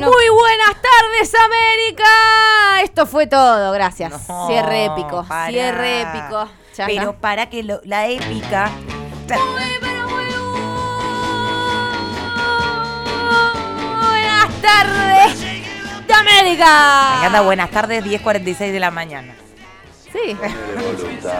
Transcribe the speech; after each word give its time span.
Muy 0.00 0.28
buenas 0.30 0.74
tardes, 0.80 1.34
América. 1.34 2.82
Esto 2.82 3.06
fue 3.06 3.26
todo, 3.26 3.72
gracias. 3.72 4.10
No, 4.28 4.46
cierre 4.48 4.86
épico, 4.86 5.24
cierre 5.48 6.02
épico. 6.02 6.48
Ya 6.76 6.86
Pero 6.86 7.10
está. 7.10 7.20
para 7.20 7.50
que 7.50 7.62
lo- 7.62 7.80
la 7.84 8.06
épica. 8.08 8.70
Buenas 14.00 14.48
tardes 14.60 15.40
de 16.06 16.14
América. 16.14 17.08
Me 17.12 17.18
encanta 17.18 17.40
buenas 17.42 17.70
tardes, 17.70 18.04
10.46 18.04 18.72
de 18.72 18.80
la 18.80 18.90
mañana. 18.90 19.34
Sí. 20.12 20.36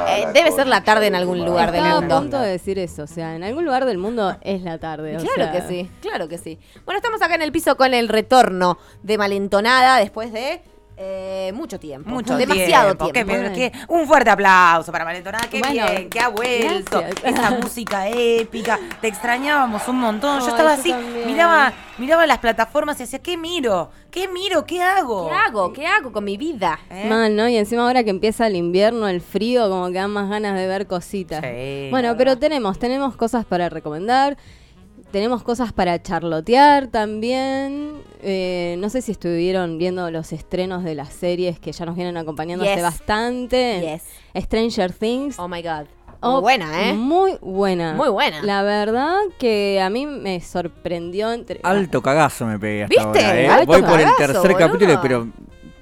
Eh, 0.08 0.26
debe 0.32 0.52
ser 0.52 0.66
la 0.66 0.82
tarde 0.84 1.06
en 1.08 1.14
algún 1.14 1.44
lugar 1.44 1.72
del 1.72 1.80
Estaba 1.80 1.98
a 1.98 2.00
mundo. 2.00 2.18
punto 2.20 2.38
de 2.40 2.48
decir 2.50 2.78
eso. 2.78 3.02
O 3.02 3.06
sea, 3.06 3.34
en 3.34 3.42
algún 3.42 3.64
lugar 3.64 3.84
del 3.84 3.98
mundo 3.98 4.36
es 4.42 4.62
la 4.62 4.78
tarde. 4.78 5.16
o 5.16 5.20
Claro 5.20 5.34
sea, 5.34 5.52
que 5.52 5.62
sí, 5.68 5.90
claro 6.00 6.28
que 6.28 6.38
sí. 6.38 6.58
Bueno, 6.84 6.98
estamos 6.98 7.20
acá 7.22 7.34
en 7.34 7.42
el 7.42 7.50
piso 7.52 7.76
con 7.76 7.92
el 7.94 8.08
retorno 8.08 8.78
de 9.02 9.18
Malentonada 9.18 9.98
después 9.98 10.32
de 10.32 10.62
eh, 10.96 11.50
mucho 11.54 11.78
tiempo. 11.80 12.08
Mucho 12.10 12.36
Demasiado 12.36 12.94
tiempo. 12.96 13.10
tiempo. 13.12 13.32
Qué 13.32 13.38
bien, 13.40 13.52
qué- 13.54 13.72
un 13.88 14.06
fuerte 14.06 14.30
aplauso 14.30 14.92
para 14.92 15.04
Valentonada. 15.04 15.48
Qué 15.50 15.58
Bueno, 15.60 15.86
bien, 15.90 16.08
que 16.10 16.20
ha 16.20 16.28
vuelto. 16.28 17.00
gracias. 17.00 17.24
Esa 17.24 17.50
música 17.52 18.08
épica. 18.08 18.78
Te 19.00 19.08
extrañábamos 19.08 19.86
un 19.88 19.98
montón. 20.00 20.40
Yo 20.40 20.48
estaba 20.48 20.74
yo 20.74 20.80
así, 20.80 20.90
también. 20.90 21.26
miraba, 21.26 21.72
miraba 21.98 22.26
las 22.26 22.38
plataformas 22.38 22.96
y 23.00 23.04
decía, 23.04 23.18
¿qué 23.20 23.36
miro? 23.36 23.90
¿Qué 24.10 24.28
miro? 24.28 24.64
¿Qué 24.66 24.82
hago? 24.82 25.28
¿Qué 25.28 25.34
hago? 25.34 25.72
¿Qué 25.72 25.86
hago 25.86 26.12
con 26.12 26.24
mi 26.24 26.36
vida? 26.36 26.78
¿Eh? 26.90 27.06
Mal, 27.08 27.34
¿no? 27.34 27.48
Y 27.48 27.56
encima 27.56 27.82
ahora 27.86 28.04
que 28.04 28.10
empieza 28.10 28.46
el 28.46 28.56
invierno, 28.56 29.08
el 29.08 29.20
frío, 29.22 29.68
como 29.70 29.86
que 29.88 29.94
dan 29.94 30.10
más 30.10 30.28
ganas 30.28 30.54
de 30.54 30.66
ver 30.66 30.86
cositas. 30.86 31.40
Sí, 31.42 31.88
bueno, 31.90 32.14
pero 32.16 32.38
tenemos, 32.38 32.78
tenemos 32.78 33.16
cosas 33.16 33.44
para 33.46 33.68
recomendar. 33.70 34.36
Tenemos 35.12 35.42
cosas 35.42 35.72
para 35.74 36.00
charlotear 36.02 36.86
también. 36.86 37.92
Eh, 38.22 38.76
no 38.78 38.88
sé 38.88 39.02
si 39.02 39.12
estuvieron 39.12 39.76
viendo 39.78 40.10
los 40.10 40.32
estrenos 40.32 40.84
de 40.84 40.94
las 40.94 41.12
series 41.12 41.58
que 41.60 41.72
ya 41.72 41.84
nos 41.84 41.96
vienen 41.96 42.16
acompañando 42.16 42.64
hace 42.64 42.74
Yes. 42.76 42.82
bastante. 42.82 44.00
Yes. 44.34 44.44
Stranger 44.44 44.92
Things. 44.92 45.38
Oh 45.38 45.48
my 45.48 45.60
god. 45.62 45.84
Oh, 46.24 46.34
Muy 46.34 46.40
buena, 46.42 46.88
¿eh? 46.88 46.94
Muy 46.94 47.32
buena. 47.42 47.94
Muy 47.94 48.08
buena. 48.08 48.42
La 48.42 48.62
verdad 48.62 49.16
que 49.38 49.80
a 49.82 49.90
mí 49.90 50.06
me 50.06 50.40
sorprendió. 50.40 51.32
Entre, 51.32 51.60
Alto 51.62 52.00
cagazo 52.00 52.46
me 52.46 52.58
pegué 52.58 52.84
hasta 52.84 52.94
¿Viste? 52.94 53.26
ahora, 53.26 53.40
¿eh? 53.40 53.48
Alto 53.48 53.66
Voy 53.66 53.82
por 53.82 54.00
el 54.00 54.08
tercer 54.16 54.40
boludo. 54.52 54.56
capítulo, 54.58 54.98
pero 55.02 55.28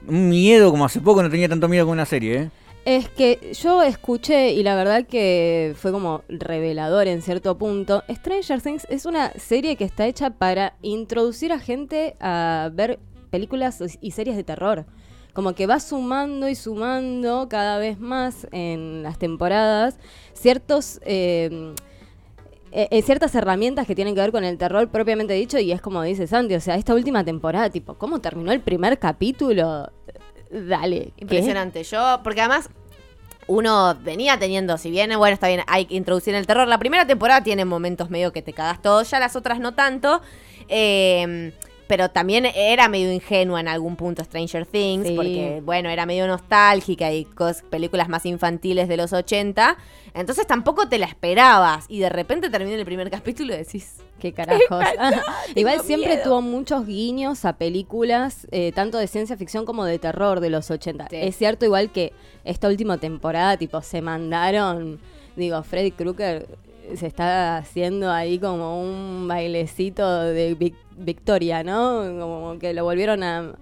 un 0.09 0.29
miedo 0.29 0.71
como 0.71 0.87
hace 0.87 1.01
poco 1.01 1.23
no 1.23 1.31
tenía 1.31 1.49
tanto 1.49 1.69
miedo 1.69 1.85
con 1.85 1.93
una 1.93 2.07
serie, 2.07 2.37
¿eh? 2.37 2.51
Es 2.85 3.11
que 3.11 3.53
yo 3.53 3.83
escuché 3.83 4.53
y 4.53 4.63
la 4.63 4.75
verdad 4.75 5.07
que 5.07 5.75
fue 5.77 5.93
como 5.93 6.23
revelador 6.29 7.09
en 7.09 7.21
cierto 7.21 7.59
punto. 7.59 8.03
Stranger 8.09 8.63
Things 8.63 8.87
es 8.89 9.05
una 9.05 9.33
serie 9.33 9.77
que 9.77 9.85
está 9.85 10.07
hecha 10.07 10.31
para 10.31 10.75
introducir 10.81 11.53
a 11.53 11.59
gente 11.59 12.17
a 12.21 12.71
ver 12.73 12.99
películas 13.31 13.83
y 14.01 14.11
series 14.13 14.37
de 14.37 14.45
terror. 14.45 14.87
Como 15.35 15.55
que 15.55 15.67
va 15.67 15.79
sumando 15.79 16.49
y 16.49 16.55
sumando 16.55 17.49
cada 17.49 17.79
vez 17.79 18.01
más 18.01 18.47
en 18.51 19.03
las 19.03 19.19
temporadas 19.19 19.99
ciertos... 20.33 21.01
eh, 21.05 21.75
eh, 22.73 23.03
ciertas 23.03 23.35
herramientas 23.35 23.85
que 23.85 23.97
tienen 23.97 24.15
que 24.15 24.21
ver 24.21 24.31
con 24.31 24.45
el 24.45 24.57
terror 24.57 24.89
propiamente 24.91 25.35
dicho 25.35 25.59
y 25.59 25.73
es 25.73 25.81
como 25.81 26.03
dice 26.03 26.29
Santi, 26.29 26.55
o 26.55 26.61
sea, 26.61 26.77
esta 26.77 26.95
última 26.95 27.25
temporada, 27.25 27.69
tipo, 27.69 27.95
¿cómo 27.95 28.21
terminó 28.21 28.53
el 28.53 28.61
primer 28.61 28.99
capítulo? 29.01 29.91
Dale. 30.51 31.13
Impresionante. 31.19 31.85
Yo, 31.85 32.21
porque 32.23 32.41
además 32.41 32.69
uno 33.47 33.97
venía 34.03 34.39
teniendo, 34.39 34.79
si 34.79 34.91
bien, 34.91 35.11
bueno, 35.17 35.35
está 35.35 35.49
bien, 35.49 35.63
hay 35.67 35.87
que 35.87 35.95
introducir 35.95 36.35
el 36.35 36.47
terror. 36.47 36.69
La 36.69 36.79
primera 36.79 37.07
temporada 37.07 37.43
tiene 37.43 37.65
momentos 37.65 38.11
medio 38.11 38.33
que 38.33 38.43
te 38.43 38.53
cagas 38.53 38.83
todo, 38.83 39.03
ya 39.03 39.19
las 39.19 39.37
otras 39.37 39.61
no 39.61 39.75
tanto. 39.75 40.21
Eh, 40.69 41.53
pero 41.91 42.09
también 42.09 42.47
era 42.47 42.89
medio 42.89 43.13
ingenua 43.13 43.59
en 43.59 43.67
algún 43.67 43.97
punto 43.97 44.23
Stranger 44.23 44.65
Things, 44.65 45.09
Sí. 45.09 45.17
porque, 45.17 45.61
bueno, 45.65 45.89
era 45.91 46.07
medio 46.07 46.27
nostálgica 46.29 47.13
y 47.13 47.25
cos- 47.27 47.63
películas 47.69 48.09
más 48.09 48.25
infantiles 48.27 48.87
de 48.89 48.97
los 48.97 49.13
80. 49.13 49.77
Entonces 50.15 50.47
tampoco 50.47 50.89
te 50.89 50.99
la 50.99 51.07
esperabas. 51.07 51.87
Y 51.89 51.99
de 51.99 52.09
repente 52.09 52.49
termina 52.49 52.77
el 52.77 52.85
primer 52.85 53.11
capítulo 53.11 53.53
y 53.55 53.59
decís, 53.59 53.97
¿Qué 54.21 54.33
carajos? 54.33 54.61
Igual 55.57 55.81
siempre 55.81 56.11
miedo. 56.11 56.23
tuvo 56.25 56.43
muchos 56.43 56.87
guiños 56.87 57.45
a 57.45 57.55
películas, 57.57 58.47
eh, 58.53 58.71
tanto 58.73 58.99
de 58.99 59.07
ciencia 59.07 59.37
ficción 59.37 59.65
como 59.65 59.85
de 59.85 59.99
terror 59.99 60.41
de 60.41 60.51
los 60.51 60.71
80. 60.71 61.09
Sí. 61.11 61.17
Es 61.17 61.37
cierto 61.37 61.65
igual 61.65 61.91
que 61.91 62.13
esta 62.45 62.69
última 62.69 62.99
temporada, 62.99 63.57
tipo, 63.57 63.83
se 63.83 64.01
mandaron, 64.03 65.01
digo, 65.37 65.63
Freddy 65.65 65.91
Krueger 65.91 66.47
se 66.97 67.07
está 67.07 67.57
haciendo 67.59 68.11
ahí 68.11 68.39
como 68.39 68.81
un 68.83 69.27
bailecito 69.29 70.23
de 70.23 70.55
Vic- 70.57 70.75
Victoria, 70.97 71.63
¿no? 71.63 72.03
Como 72.19 72.59
que 72.59 72.73
lo 72.75 72.85
volvieron 72.85 73.23
a... 73.23 73.53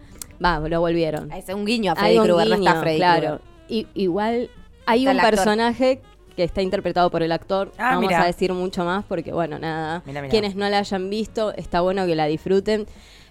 Va, 0.45 0.61
lo 0.61 0.81
volvieron. 0.81 1.31
es 1.33 1.49
un 1.49 1.65
guiño 1.65 1.93
a 1.93 1.95
Hay 1.95 2.17
Freddy 2.17 2.19
un 2.19 2.25
Krueger, 2.27 2.49
no 2.49 2.55
está 2.57 2.81
Freddy 2.81 2.97
claro. 2.99 3.41
Y, 3.69 3.87
igual 3.95 4.51
hay 4.87 5.07
Está 5.07 5.13
un 5.25 5.31
personaje 5.31 6.01
que 6.37 6.45
está 6.45 6.63
interpretado 6.63 7.11
por 7.11 7.23
el 7.25 7.33
actor. 7.33 7.73
Ah, 7.77 7.91
no 7.91 7.97
vamos 7.97 8.09
mira. 8.09 8.23
a 8.23 8.27
decir 8.27 8.53
mucho 8.53 8.85
más 8.85 9.05
porque, 9.05 9.33
bueno, 9.33 9.59
nada. 9.59 10.03
Quienes 10.31 10.55
no 10.55 10.69
la 10.69 10.79
hayan 10.79 11.11
visto, 11.11 11.53
está 11.55 11.81
bueno 11.81 12.07
que 12.07 12.15
la 12.15 12.27
disfruten. 12.27 12.87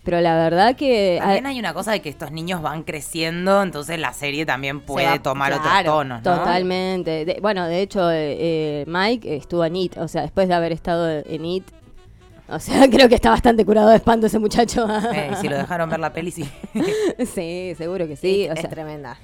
Pero 0.07 0.21
la 0.21 0.35
verdad 0.37 0.73
que... 0.77 1.17
También 1.19 1.45
hay 1.47 1.59
una 1.59 1.73
cosa 1.73 1.91
de 1.91 1.99
que 2.01 2.07
estos 2.07 2.31
niños 2.31 2.61
van 2.61 2.83
creciendo, 2.83 3.61
entonces 3.61 3.99
la 3.99 4.13
serie 4.13 4.45
también 4.45 4.79
puede 4.79 5.05
va- 5.05 5.21
tomar 5.21 5.51
otros 5.51 5.67
tonos, 5.83 6.23
¿no? 6.23 6.35
Totalmente. 6.37 7.25
De- 7.25 7.39
bueno, 7.41 7.67
de 7.67 7.81
hecho, 7.81 8.09
eh, 8.09 8.37
eh, 8.39 8.85
Mike 8.87 9.35
estuvo 9.35 9.65
en 9.65 9.75
IT. 9.75 9.97
O 9.97 10.07
sea, 10.07 10.21
después 10.21 10.47
de 10.47 10.53
haber 10.53 10.71
estado 10.71 11.09
en 11.09 11.43
IT. 11.43 11.65
O 12.47 12.57
sea, 12.57 12.87
creo 12.89 13.09
que 13.09 13.15
está 13.15 13.31
bastante 13.31 13.65
curado 13.65 13.89
de 13.89 13.97
espanto 13.97 14.27
ese 14.27 14.39
muchacho. 14.39 14.87
Eh, 15.13 15.31
y 15.33 15.35
si 15.35 15.49
lo 15.49 15.57
dejaron 15.57 15.89
ver 15.89 15.99
la 15.99 16.13
peli, 16.13 16.31
sí. 16.31 16.49
sí, 17.35 17.73
seguro 17.77 18.07
que 18.07 18.15
sí. 18.15 18.47
O 18.49 18.53
es 18.53 18.61
sea, 18.61 18.69
tremenda. 18.69 19.17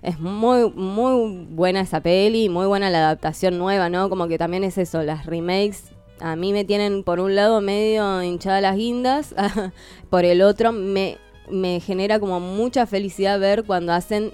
Es 0.00 0.18
muy, 0.18 0.70
muy 0.70 1.44
buena 1.50 1.82
esa 1.82 2.00
peli, 2.00 2.48
muy 2.48 2.64
buena 2.64 2.88
la 2.88 3.00
adaptación 3.00 3.58
nueva, 3.58 3.90
¿no? 3.90 4.08
Como 4.08 4.26
que 4.26 4.38
también 4.38 4.64
es 4.64 4.78
eso, 4.78 5.02
las 5.02 5.26
remakes 5.26 5.89
a 6.20 6.36
mí 6.36 6.52
me 6.52 6.64
tienen 6.64 7.02
por 7.02 7.20
un 7.20 7.34
lado 7.34 7.60
medio 7.60 8.22
hinchada 8.22 8.60
las 8.60 8.76
guindas, 8.76 9.34
por 10.10 10.24
el 10.24 10.42
otro 10.42 10.72
me, 10.72 11.18
me 11.50 11.80
genera 11.80 12.20
como 12.20 12.40
mucha 12.40 12.86
felicidad 12.86 13.40
ver 13.40 13.64
cuando 13.64 13.92
hacen 13.92 14.32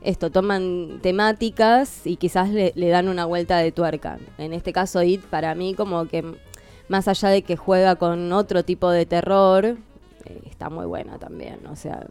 esto, 0.00 0.30
toman 0.30 1.00
temáticas 1.02 2.06
y 2.06 2.16
quizás 2.16 2.50
le, 2.50 2.72
le 2.76 2.88
dan 2.88 3.08
una 3.08 3.24
vuelta 3.24 3.58
de 3.58 3.72
tuerca. 3.72 4.18
En 4.38 4.52
este 4.52 4.72
caso, 4.72 5.02
It 5.02 5.24
para 5.24 5.54
mí 5.54 5.74
como 5.74 6.06
que 6.06 6.24
más 6.88 7.08
allá 7.08 7.28
de 7.28 7.42
que 7.42 7.56
juega 7.56 7.96
con 7.96 8.32
otro 8.32 8.64
tipo 8.64 8.90
de 8.90 9.06
terror, 9.06 9.76
eh, 10.24 10.40
está 10.46 10.70
muy 10.70 10.86
buena 10.86 11.18
también, 11.18 11.66
o 11.66 11.76
sea... 11.76 12.06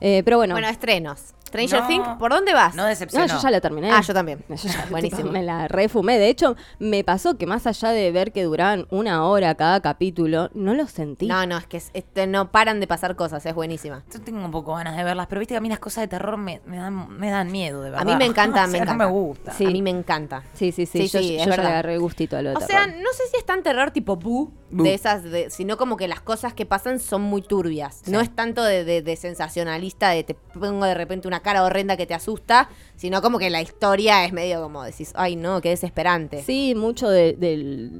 eh, 0.00 0.22
pero 0.24 0.38
bueno, 0.38 0.54
Bueno, 0.54 0.68
estrenos. 0.68 1.34
Stranger 1.48 1.80
No, 1.82 1.86
Things, 1.88 2.08
¿por 2.18 2.30
dónde 2.30 2.54
vas? 2.54 2.74
No 2.74 2.82
no, 2.84 2.88
decepcionó. 2.88 3.26
yo 3.26 3.40
ya 3.40 3.50
la 3.50 3.60
terminé. 3.60 3.90
Ah, 3.90 4.00
yo 4.00 4.14
también. 4.14 4.44
Yo 4.48 4.54
ya, 4.68 4.86
Buenísimo. 4.90 5.22
tipo, 5.22 5.32
me 5.32 5.42
la 5.42 5.66
refumé. 5.68 6.18
De 6.18 6.28
hecho, 6.28 6.56
me 6.78 7.02
pasó 7.04 7.36
que 7.36 7.46
más 7.46 7.66
allá 7.66 7.90
de 7.90 8.10
ver 8.12 8.32
que 8.32 8.42
duraban 8.44 8.86
una 8.90 9.24
hora 9.24 9.54
cada 9.56 9.80
capítulo, 9.80 10.50
no 10.54 10.74
lo 10.74 10.86
sentí. 10.86 11.26
No, 11.26 11.44
no, 11.46 11.58
es 11.58 11.66
que 11.66 11.78
es- 11.78 11.90
este, 11.94 12.26
no 12.26 12.50
paran 12.52 12.80
de 12.80 12.86
pasar 12.86 13.16
cosas, 13.16 13.44
es 13.46 13.54
buenísima. 13.54 14.04
Yo 14.12 14.20
tengo 14.20 14.44
un 14.44 14.50
poco 14.50 14.74
ganas 14.74 14.96
de 14.96 15.04
verlas, 15.04 15.26
pero 15.26 15.40
viste 15.40 15.54
que 15.54 15.58
a 15.58 15.60
mí 15.60 15.68
las 15.68 15.78
cosas 15.80 16.02
de 16.02 16.08
terror 16.08 16.36
me, 16.36 16.60
me 16.66 16.76
dan, 16.76 17.08
me 17.18 17.30
dan 17.30 17.50
miedo, 17.50 17.80
de 17.82 17.88
A 17.88 17.90
verdad. 17.92 18.06
mí 18.06 18.16
me 18.16 18.26
encanta, 18.26 18.62
me 18.66 18.72
sea, 18.72 18.82
encanta. 18.82 19.04
No 19.04 19.10
me 19.10 19.18
gusta. 19.18 19.52
Sí. 19.52 19.66
A 19.66 19.70
mí 19.70 19.82
me 19.82 19.90
encanta. 19.90 20.42
Sí, 20.54 20.70
sí, 20.72 20.86
sí. 20.86 21.06
Sí, 21.06 21.08
yo 21.08 21.18
sí, 21.20 21.36
es 21.36 21.44
yo 21.44 21.50
verdad. 21.50 21.64
le 21.64 21.70
agarré 21.70 21.98
gustito 21.98 22.36
a 22.36 22.42
lo 22.42 22.50
de 22.50 22.56
O 22.56 22.58
terror. 22.60 22.70
sea, 22.84 22.86
no 22.86 23.12
sé 23.12 23.22
si 23.30 23.36
es 23.38 23.44
tan 23.46 23.62
terror 23.62 23.90
tipo 23.90 24.16
Boo, 24.16 24.52
Boo. 24.70 24.84
de 24.84 24.94
esas, 24.94 25.22
de- 25.24 25.50
sino 25.50 25.76
como 25.76 25.96
que 25.96 26.06
las 26.08 26.20
cosas 26.20 26.52
que 26.54 26.66
pasan 26.66 27.00
son 27.00 27.22
muy 27.22 27.42
turbias. 27.42 28.02
No 28.06 28.20
es 28.20 28.34
tanto 28.34 28.62
de, 28.62 28.84
de- 28.84 29.02
de 29.02 29.16
sensacionalista, 29.16 30.10
de 30.10 30.24
te 30.24 30.34
pongo 30.34 30.84
de 30.84 30.94
repente 30.94 31.26
una 31.28 31.37
cara 31.40 31.64
horrenda 31.64 31.96
que 31.96 32.06
te 32.06 32.14
asusta, 32.14 32.68
sino 32.96 33.22
como 33.22 33.38
que 33.38 33.50
la 33.50 33.60
historia 33.62 34.24
es 34.24 34.32
medio 34.32 34.60
como 34.62 34.82
decís, 34.82 35.12
ay 35.14 35.36
no, 35.36 35.60
qué 35.60 35.70
desesperante. 35.70 36.42
Sí, 36.42 36.74
mucho 36.76 37.08
de- 37.08 37.34
del, 37.34 37.90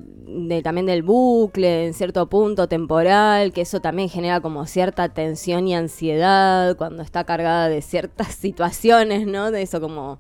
de- 0.49 0.63
también 0.63 0.87
del 0.87 1.03
bucle, 1.03 1.87
en 1.87 1.95
cierto 1.95 2.29
punto 2.29 2.69
temporal, 2.69 3.53
que 3.53 3.61
eso 3.63 3.81
también 3.81 4.09
genera 4.09 4.41
como 4.41 4.67
cierta 4.67 5.09
tensión 5.09 5.67
y 5.69 5.75
ansiedad 5.75 6.77
cuando 6.77 7.03
está 7.03 7.25
cargada 7.25 7.69
de 7.69 7.83
ciertas 7.83 8.35
situaciones, 8.35 9.27
¿no? 9.27 9.51
De 9.51 9.63
eso 9.63 9.81
como 9.81 10.19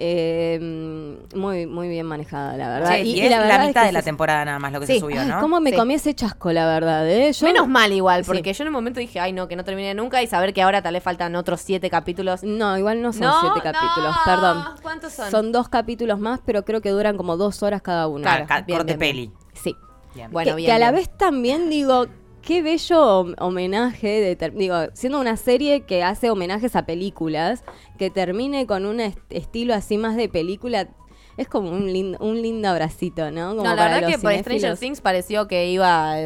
eh, 0.00 1.18
muy 1.34 1.66
muy 1.66 1.88
bien 1.88 2.06
manejada, 2.06 2.56
la 2.56 2.68
verdad. 2.68 2.90
Che, 2.92 3.02
y, 3.02 3.20
es 3.20 3.30
la, 3.30 3.40
verdad 3.40 3.66
mitad 3.66 3.80
que 3.82 3.86
de 3.88 3.92
la 3.92 4.02
temporada 4.02 4.44
nada 4.44 4.58
más 4.60 4.72
lo 4.72 4.80
que 4.80 4.86
Sí. 4.86 4.94
se 4.94 5.00
subió, 5.00 5.20
Ay, 5.20 5.26
¿no? 5.28 5.40
¿Cómo 5.40 5.60
me 5.60 5.70
Sí. 5.70 5.76
comí 5.76 5.94
ese 5.94 6.14
chasco, 6.14 6.52
la 6.52 6.66
verdad? 6.66 7.08
¿eh? 7.08 7.32
Yo- 7.32 7.46
Menos 7.46 7.66
mal 7.68 7.92
igual, 7.92 8.24
Sí. 8.24 8.28
porque 8.30 8.52
yo 8.52 8.62
en 8.62 8.68
un 8.68 8.74
momento 8.74 9.00
dije, 9.00 9.18
ay 9.18 9.32
no, 9.32 9.48
que 9.48 9.56
no 9.56 9.64
termine 9.64 9.94
nunca 9.94 10.22
y 10.22 10.26
saber 10.28 10.54
que 10.54 10.62
ahora 10.62 10.82
tal 10.82 10.94
vez 10.94 11.02
faltan 11.02 11.34
otros 11.36 11.60
siete 11.60 11.90
capítulos. 11.90 12.42
No, 12.44 12.78
igual 12.78 13.02
no 13.02 13.12
son 13.12 13.22
No, 13.22 13.40
siete 13.40 13.56
no. 13.58 13.62
capítulos, 13.72 14.16
perdón. 14.24 14.64
¿Cuántos 14.82 15.12
son? 15.12 15.30
Son 15.30 15.52
dos 15.52 15.68
capítulos 15.68 16.18
más, 16.20 16.40
pero 16.46 16.64
creo 16.64 16.80
que 16.80 16.90
duran 16.90 17.16
como 17.16 17.36
dos 17.36 17.62
horas 17.64 17.82
cada 17.82 18.06
uno. 18.06 18.22
Claro. 18.22 18.46
Corte 18.46 18.84
bien, 18.84 18.98
peli. 18.98 19.32
Sí. 19.52 19.74
Bien. 20.14 20.30
Bueno, 20.30 20.52
que, 20.52 20.56
bien, 20.56 20.66
que 20.68 20.72
a 20.72 20.78
la 20.78 20.90
bien. 20.92 21.02
vez 21.04 21.16
también 21.16 21.68
digo, 21.68 22.06
qué 22.42 22.62
bello 22.62 22.96
hom- 23.24 23.34
homenaje, 23.38 24.36
de 24.36 24.50
digo, 24.50 24.76
siendo 24.94 25.20
una 25.20 25.36
serie 25.36 25.82
que 25.82 26.02
hace 26.02 26.30
homenajes 26.30 26.76
a 26.76 26.86
películas, 26.86 27.64
que 27.98 28.10
termine 28.10 28.66
con 28.66 28.86
un 28.86 29.00
est- 29.00 29.18
estilo 29.30 29.74
así 29.74 29.98
más 29.98 30.16
de 30.16 30.28
película, 30.28 30.88
es 31.36 31.46
como 31.46 31.70
un 31.70 31.92
lindo, 31.92 32.18
un 32.20 32.40
lindo 32.42 32.68
abracito, 32.68 33.30
¿no? 33.30 33.50
Como 33.50 33.62
no, 33.62 33.76
la 33.76 33.84
verdad 33.84 34.08
que 34.08 34.18
por 34.18 34.32
Stranger. 34.34 34.76
Things 34.76 35.00
pareció 35.00 35.46
que 35.46 35.70
iba, 35.70 36.16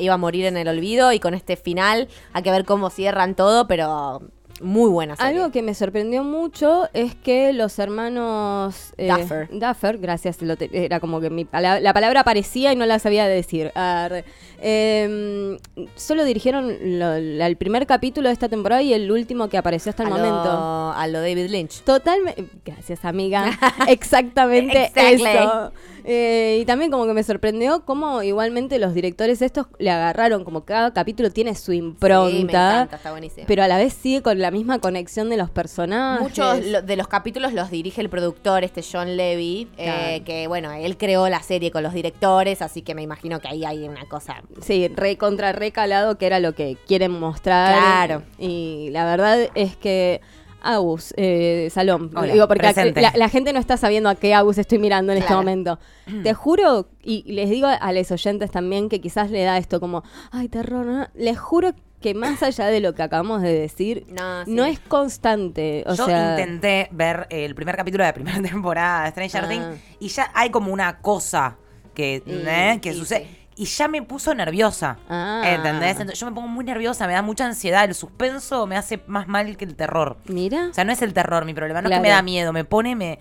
iba 0.00 0.14
a 0.14 0.16
morir 0.16 0.46
en 0.46 0.56
el 0.56 0.68
olvido 0.68 1.12
y 1.12 1.20
con 1.20 1.34
este 1.34 1.56
final 1.56 2.08
hay 2.32 2.42
que 2.42 2.50
ver 2.50 2.64
cómo 2.64 2.88
cierran 2.88 3.34
todo, 3.34 3.66
pero 3.66 4.22
muy 4.64 4.90
buena 4.90 5.14
serie. 5.16 5.38
Algo 5.38 5.52
que 5.52 5.62
me 5.62 5.74
sorprendió 5.74 6.24
mucho 6.24 6.88
es 6.92 7.14
que 7.14 7.52
los 7.52 7.78
hermanos 7.78 8.92
eh, 8.96 9.08
Duffer. 9.08 9.48
Duffer, 9.52 9.98
gracias, 9.98 10.42
lo 10.42 10.56
te- 10.56 10.70
era 10.84 10.98
como 11.00 11.20
que 11.20 11.30
mi 11.30 11.46
la 11.52 11.92
palabra 11.94 12.20
aparecía 12.20 12.72
y 12.72 12.76
no 12.76 12.86
la 12.86 12.98
sabía 12.98 13.26
decir. 13.28 13.70
Arre. 13.74 14.24
Eh, 14.58 15.58
solo 15.94 16.24
dirigieron 16.24 16.76
lo- 16.98 17.18
la- 17.18 17.46
el 17.46 17.56
primer 17.56 17.86
capítulo 17.86 18.28
de 18.28 18.32
esta 18.32 18.48
temporada 18.48 18.82
y 18.82 18.92
el 18.94 19.10
último 19.10 19.48
que 19.48 19.58
apareció 19.58 19.90
hasta 19.90 20.02
el 20.02 20.08
a 20.08 20.12
momento. 20.12 20.44
Lo, 20.44 20.92
a 20.92 21.06
lo 21.06 21.20
David 21.20 21.48
Lynch. 21.50 21.82
Totalmente. 21.82 22.46
Gracias, 22.64 23.04
amiga. 23.04 23.50
Exactamente 23.88 24.84
Exactly. 24.86 25.24
eso. 25.26 25.72
Eh, 26.04 26.58
y 26.60 26.64
también 26.66 26.90
como 26.90 27.06
que 27.06 27.14
me 27.14 27.22
sorprendió 27.22 27.84
cómo 27.84 28.22
igualmente 28.22 28.78
los 28.78 28.92
directores 28.94 29.40
estos 29.42 29.66
le 29.78 29.90
agarraron, 29.90 30.44
como 30.44 30.64
cada 30.64 30.92
capítulo 30.92 31.30
tiene 31.30 31.54
su 31.54 31.72
impronta. 31.72 32.30
Sí, 32.30 32.44
me 32.44 32.52
encanta, 32.52 32.96
está 32.96 33.10
buenísimo. 33.10 33.46
Pero 33.48 33.62
a 33.62 33.68
la 33.68 33.78
vez 33.78 33.94
sigue 33.94 34.20
con 34.22 34.38
la 34.38 34.50
misma 34.50 34.78
conexión 34.80 35.30
de 35.30 35.36
los 35.38 35.48
personajes. 35.50 36.20
Muchos 36.22 36.64
lo- 36.66 36.82
de 36.82 36.96
los 36.96 37.08
capítulos 37.08 37.52
los 37.54 37.70
dirige 37.70 38.00
el 38.02 38.10
productor, 38.10 38.64
este 38.64 38.82
John 38.82 39.16
Levy, 39.16 39.68
eh, 39.78 40.22
que 40.26 40.46
bueno, 40.46 40.72
él 40.72 40.96
creó 40.98 41.28
la 41.28 41.42
serie 41.42 41.70
con 41.70 41.82
los 41.82 41.94
directores, 41.94 42.60
así 42.62 42.82
que 42.82 42.94
me 42.94 43.02
imagino 43.02 43.40
que 43.40 43.48
ahí 43.48 43.64
hay 43.64 43.88
una 43.88 44.06
cosa. 44.06 44.42
Sí, 44.60 44.88
re 44.88 45.16
contra 45.16 45.52
recalado, 45.52 46.18
que 46.18 46.26
era 46.26 46.38
lo 46.38 46.54
que 46.54 46.76
quieren 46.86 47.12
mostrar. 47.12 47.74
Claro. 47.78 48.22
Y 48.38 48.88
la 48.90 49.04
verdad 49.06 49.48
es 49.54 49.76
que. 49.76 50.20
Agus, 50.64 51.12
eh, 51.16 51.68
Salón, 51.70 52.10
Hola, 52.16 52.32
digo, 52.32 52.48
porque 52.48 52.72
la, 52.96 53.12
la 53.14 53.28
gente 53.28 53.52
no 53.52 53.58
está 53.60 53.76
sabiendo 53.76 54.08
a 54.08 54.14
qué 54.14 54.34
Agus 54.34 54.58
estoy 54.58 54.78
mirando 54.78 55.12
en 55.12 55.18
este 55.18 55.34
momento. 55.34 55.78
Te 56.22 56.34
juro, 56.34 56.88
y 57.02 57.22
les 57.32 57.50
digo 57.50 57.66
a 57.68 57.92
los 57.92 58.10
oyentes 58.10 58.50
también 58.50 58.88
que 58.88 59.00
quizás 59.00 59.30
le 59.30 59.42
da 59.42 59.58
esto 59.58 59.80
como, 59.80 60.02
ay, 60.32 60.48
terror, 60.48 60.84
no, 60.86 60.98
no". 61.00 61.08
les 61.14 61.38
juro 61.38 61.72
que 62.00 62.12
más 62.14 62.42
allá 62.42 62.66
de 62.66 62.80
lo 62.80 62.94
que 62.94 63.02
acabamos 63.02 63.40
de 63.40 63.58
decir, 63.58 64.04
No, 64.08 64.44
sí. 64.44 64.50
no 64.52 64.64
es 64.66 64.78
constante. 64.80 65.84
O 65.86 65.94
Yo 65.94 66.04
sea, 66.06 66.32
intenté 66.38 66.88
ver 66.92 67.26
el 67.30 67.54
primer 67.54 67.76
capítulo 67.76 68.04
de 68.04 68.08
la 68.10 68.14
primera 68.14 68.42
temporada 68.50 69.04
de 69.04 69.10
Stranger 69.10 69.44
Ah. 69.44 69.48
Things 69.48 69.66
y 70.00 70.08
ya 70.08 70.30
hay 70.34 70.50
como 70.50 70.72
una 70.72 70.98
cosa 70.98 71.56
que, 71.94 72.22
Mm, 72.26 72.48
¿eh? 72.48 72.78
que 72.82 72.92
sí, 72.92 72.98
sucede. 72.98 73.20
sí. 73.24 73.43
Y 73.56 73.66
ya 73.66 73.86
me 73.86 74.02
puso 74.02 74.34
nerviosa. 74.34 74.96
Ah. 75.08 75.42
¿Entendés? 75.44 75.92
Entonces 75.92 76.18
yo 76.18 76.26
me 76.26 76.32
pongo 76.32 76.48
muy 76.48 76.64
nerviosa, 76.64 77.06
me 77.06 77.12
da 77.12 77.22
mucha 77.22 77.46
ansiedad. 77.46 77.84
El 77.84 77.94
suspenso 77.94 78.66
me 78.66 78.76
hace 78.76 79.00
más 79.06 79.28
mal 79.28 79.56
que 79.56 79.64
el 79.64 79.76
terror. 79.76 80.16
Mira. 80.26 80.68
O 80.70 80.74
sea, 80.74 80.84
no 80.84 80.92
es 80.92 81.02
el 81.02 81.12
terror 81.14 81.44
mi 81.44 81.54
problema, 81.54 81.80
no 81.80 81.88
es 81.88 81.94
que 81.94 82.00
me 82.00 82.08
da 82.08 82.20
miedo, 82.22 82.52
me 82.52 82.64
pone, 82.64 82.96
me, 82.96 83.20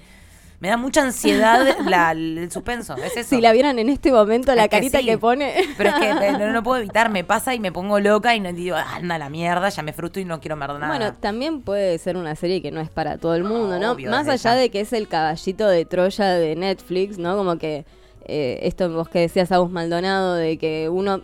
me 0.59 0.69
da 0.69 0.77
mucha 0.77 1.03
ansiedad 1.03 1.77
la- 1.85 2.13
el 2.13 2.49
suspenso. 2.51 2.95
Es 2.97 3.15
eso. 3.15 3.29
si 3.35 3.41
la 3.41 3.51
vieran 3.51 3.77
en 3.77 3.89
este 3.89 4.11
momento, 4.11 4.55
la 4.55 4.63
Es 4.63 4.69
que 4.69 4.77
carita 4.77 4.99
sí. 4.99 5.05
que 5.05 5.17
pone. 5.19 5.53
Pero 5.77 5.89
es 5.89 5.95
que 5.97 6.09
eh, 6.09 6.31
no, 6.31 6.51
no 6.51 6.63
puedo 6.63 6.79
evitar, 6.81 7.09
me 7.11 7.23
pasa 7.23 7.53
y 7.53 7.59
me 7.59 7.71
pongo 7.71 7.99
loca 7.99 8.33
y 8.33 8.39
no 8.39 8.51
digo, 8.53 8.75
"Ah, 8.75 8.95
anda 8.95 9.19
la 9.19 9.29
mierda, 9.29 9.69
ya 9.69 9.83
me 9.83 9.93
frustro 9.93 10.19
y 10.19 10.25
no 10.25 10.39
quiero 10.41 10.57
ver 10.57 10.69
nada. 10.69 10.87
Bueno, 10.87 11.13
también 11.13 11.61
puede 11.61 11.99
ser 11.99 12.17
una 12.17 12.35
serie 12.35 12.59
que 12.63 12.71
no 12.71 12.81
es 12.81 12.89
para 12.89 13.17
todo 13.19 13.35
el 13.35 13.43
mundo, 13.43 13.77
¿no? 13.77 13.91
Obvio, 13.91 14.09
Más 14.09 14.27
allá 14.27 14.53
ya. 14.53 14.55
de 14.55 14.71
que 14.71 14.79
es 14.79 14.93
el 14.93 15.07
caballito 15.07 15.67
de 15.67 15.85
Troya 15.85 16.25
de 16.25 16.55
Netflix, 16.55 17.19
¿no? 17.19 17.37
Como 17.37 17.57
que 17.59 17.85
eh, 18.25 18.59
esto 18.63 18.91
vos 18.91 19.09
que 19.09 19.19
decías, 19.19 19.51
Agus 19.51 19.71
Maldonado, 19.71 20.35
de 20.35 20.57
que 20.57 20.89
uno, 20.89 21.21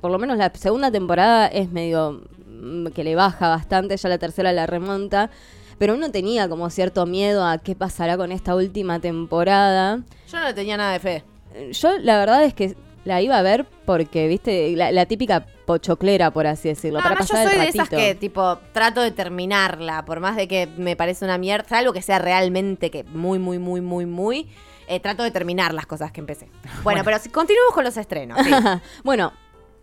por 0.00 0.10
lo 0.10 0.18
menos 0.18 0.36
la 0.38 0.50
segunda 0.54 0.90
temporada 0.90 1.46
es 1.46 1.70
medio 1.70 2.22
mm, 2.46 2.88
que 2.88 3.04
le 3.04 3.14
baja 3.14 3.48
bastante, 3.48 3.96
ya 3.96 4.08
la 4.08 4.18
tercera 4.18 4.52
la 4.52 4.66
remonta. 4.66 5.30
Pero 5.78 5.94
uno 5.94 6.10
tenía 6.10 6.48
como 6.48 6.70
cierto 6.70 7.06
miedo 7.06 7.44
a 7.46 7.58
qué 7.58 7.76
pasará 7.76 8.16
con 8.16 8.32
esta 8.32 8.56
última 8.56 8.98
temporada. 8.98 10.02
Yo 10.30 10.40
no 10.40 10.54
tenía 10.54 10.76
nada 10.76 10.92
de 10.92 10.98
fe. 10.98 11.24
Yo 11.72 11.98
la 11.98 12.18
verdad 12.18 12.42
es 12.44 12.52
que 12.52 12.76
la 13.08 13.20
iba 13.22 13.36
a 13.36 13.42
ver 13.42 13.66
porque, 13.84 14.28
viste, 14.28 14.76
la, 14.76 14.92
la 14.92 15.06
típica 15.06 15.44
pochoclera, 15.66 16.30
por 16.30 16.46
así 16.46 16.68
decirlo, 16.68 16.98
No, 17.00 17.02
para 17.02 17.16
yo 17.16 17.18
pasar 17.20 17.44
soy 17.48 17.54
el 17.56 17.60
de 17.62 17.68
esas 17.68 17.90
ratito. 17.90 17.96
que, 17.96 18.14
tipo, 18.14 18.58
trato 18.72 19.00
de 19.00 19.10
terminarla, 19.10 20.04
por 20.04 20.20
más 20.20 20.36
de 20.36 20.46
que 20.46 20.68
me 20.76 20.94
parece 20.94 21.24
una 21.24 21.38
mierda, 21.38 21.78
algo 21.78 21.92
que 21.92 22.02
sea 22.02 22.18
realmente 22.18 22.90
que 22.90 23.02
muy, 23.04 23.38
muy, 23.38 23.58
muy, 23.58 23.80
muy, 23.80 24.06
muy, 24.06 24.48
eh, 24.86 25.00
trato 25.00 25.22
de 25.24 25.30
terminar 25.30 25.74
las 25.74 25.86
cosas 25.86 26.12
que 26.12 26.20
empecé. 26.20 26.48
Bueno, 26.84 27.02
pero 27.04 27.18
si 27.18 27.28
continuemos 27.30 27.74
con 27.74 27.82
los 27.84 27.96
estrenos. 27.96 28.38
sí. 28.44 28.50
bueno, 29.04 29.32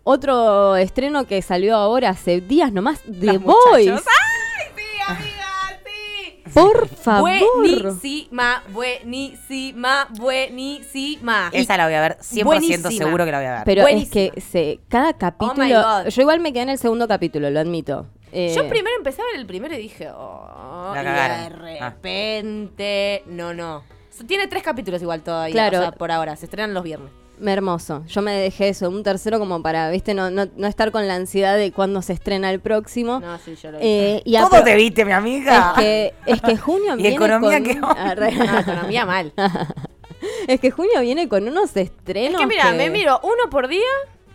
otro 0.04 0.76
estreno 0.76 1.26
que 1.26 1.42
salió 1.42 1.76
ahora 1.76 2.10
hace 2.10 2.40
días 2.40 2.72
nomás, 2.72 3.02
The 3.02 3.38
muchachos. 3.38 4.02
¡Ay, 4.06 4.66
sí, 4.76 4.82
amiga! 5.06 5.45
Por 6.54 6.88
favor. 6.88 7.30
Buenísima, 7.56 8.62
buenísima, 8.72 10.08
buenísima. 10.18 11.50
Esa 11.52 11.76
la 11.76 11.84
voy 11.86 11.94
a 11.94 12.00
ver, 12.00 12.18
100% 12.18 12.44
Buenísima. 12.44 12.90
seguro 12.90 13.24
que 13.24 13.30
la 13.32 13.38
voy 13.38 13.46
a 13.46 13.52
ver. 13.54 13.62
Pero 13.64 13.82
Buenísima. 13.82 14.24
es 14.24 14.32
que 14.34 14.40
se, 14.40 14.80
cada 14.88 15.12
capítulo. 15.14 15.54
my 15.64 15.72
God. 15.72 16.08
yo 16.08 16.22
igual 16.22 16.40
me 16.40 16.52
quedé 16.52 16.62
en 16.62 16.68
el 16.70 16.78
segundo 16.78 17.06
capítulo, 17.08 17.50
lo 17.50 17.60
admito. 17.60 18.06
Eh, 18.32 18.52
Yo 18.54 18.68
primero 18.68 18.94
empecé 18.96 19.22
a 19.22 19.24
ver 19.26 19.36
el 19.36 19.46
primero 19.46 19.74
y 19.74 19.78
dije, 19.78 20.08
oh, 20.10 20.90
La 20.94 21.02
y 21.02 21.04
cagaron. 21.04 21.64
de 21.64 21.78
Ah. 21.80 21.90
repente, 21.90 23.22
no, 23.26 23.54
no. 23.54 23.82
Tiene 24.26 24.46
tres 24.48 24.62
capítulos 24.62 25.00
igual 25.02 25.22
todavía, 25.22 25.52
Claro. 25.52 25.78
o 25.78 25.80
sea, 25.82 25.92
por 25.92 26.10
ahora, 26.10 26.36
se 26.36 26.46
estrenan 26.46 26.72
los 26.74 26.82
viernes. 26.82 27.10
Hermoso. 27.44 28.04
Yo 28.06 28.22
me 28.22 28.32
dejé 28.32 28.68
eso, 28.70 28.88
un 28.88 29.02
tercero 29.02 29.38
como 29.38 29.62
para, 29.62 29.90
viste, 29.90 30.14
no, 30.14 30.30
no, 30.30 30.46
no 30.56 30.66
estar 30.66 30.90
con 30.92 31.06
la 31.08 31.14
ansiedad 31.14 31.56
de 31.56 31.72
cuándo 31.72 32.02
se 32.02 32.12
estrena 32.12 32.50
el 32.50 32.60
próximo. 32.60 33.20
No, 33.20 33.38
sí, 33.38 33.54
yo 33.56 33.70
lo. 33.72 33.78
Eh, 33.80 34.22
y 34.24 34.34
¿Cómo 34.36 34.48
apro- 34.48 34.64
te 34.64 34.74
viste, 34.74 35.04
mi 35.04 35.12
amiga? 35.12 35.72
Es 35.76 35.80
que, 35.82 36.14
es 36.26 36.40
que 36.42 36.56
junio 36.56 36.94
¿Y 36.98 37.02
viene 37.02 37.16
economía 37.16 37.58
con 37.58 37.64
qué. 37.64 37.74
No, 37.76 38.58
economía 38.58 39.04
mal. 39.06 39.32
es 40.48 40.60
que 40.60 40.70
junio 40.70 41.00
viene 41.00 41.28
con 41.28 41.46
unos 41.46 41.70
Es 41.76 41.88
estrenos. 41.88 42.40
que 42.40 42.46
mira, 42.46 42.70
que- 42.70 42.76
me 42.76 42.90
miro 42.90 43.20
uno 43.22 43.50
por 43.50 43.68
día 43.68 43.80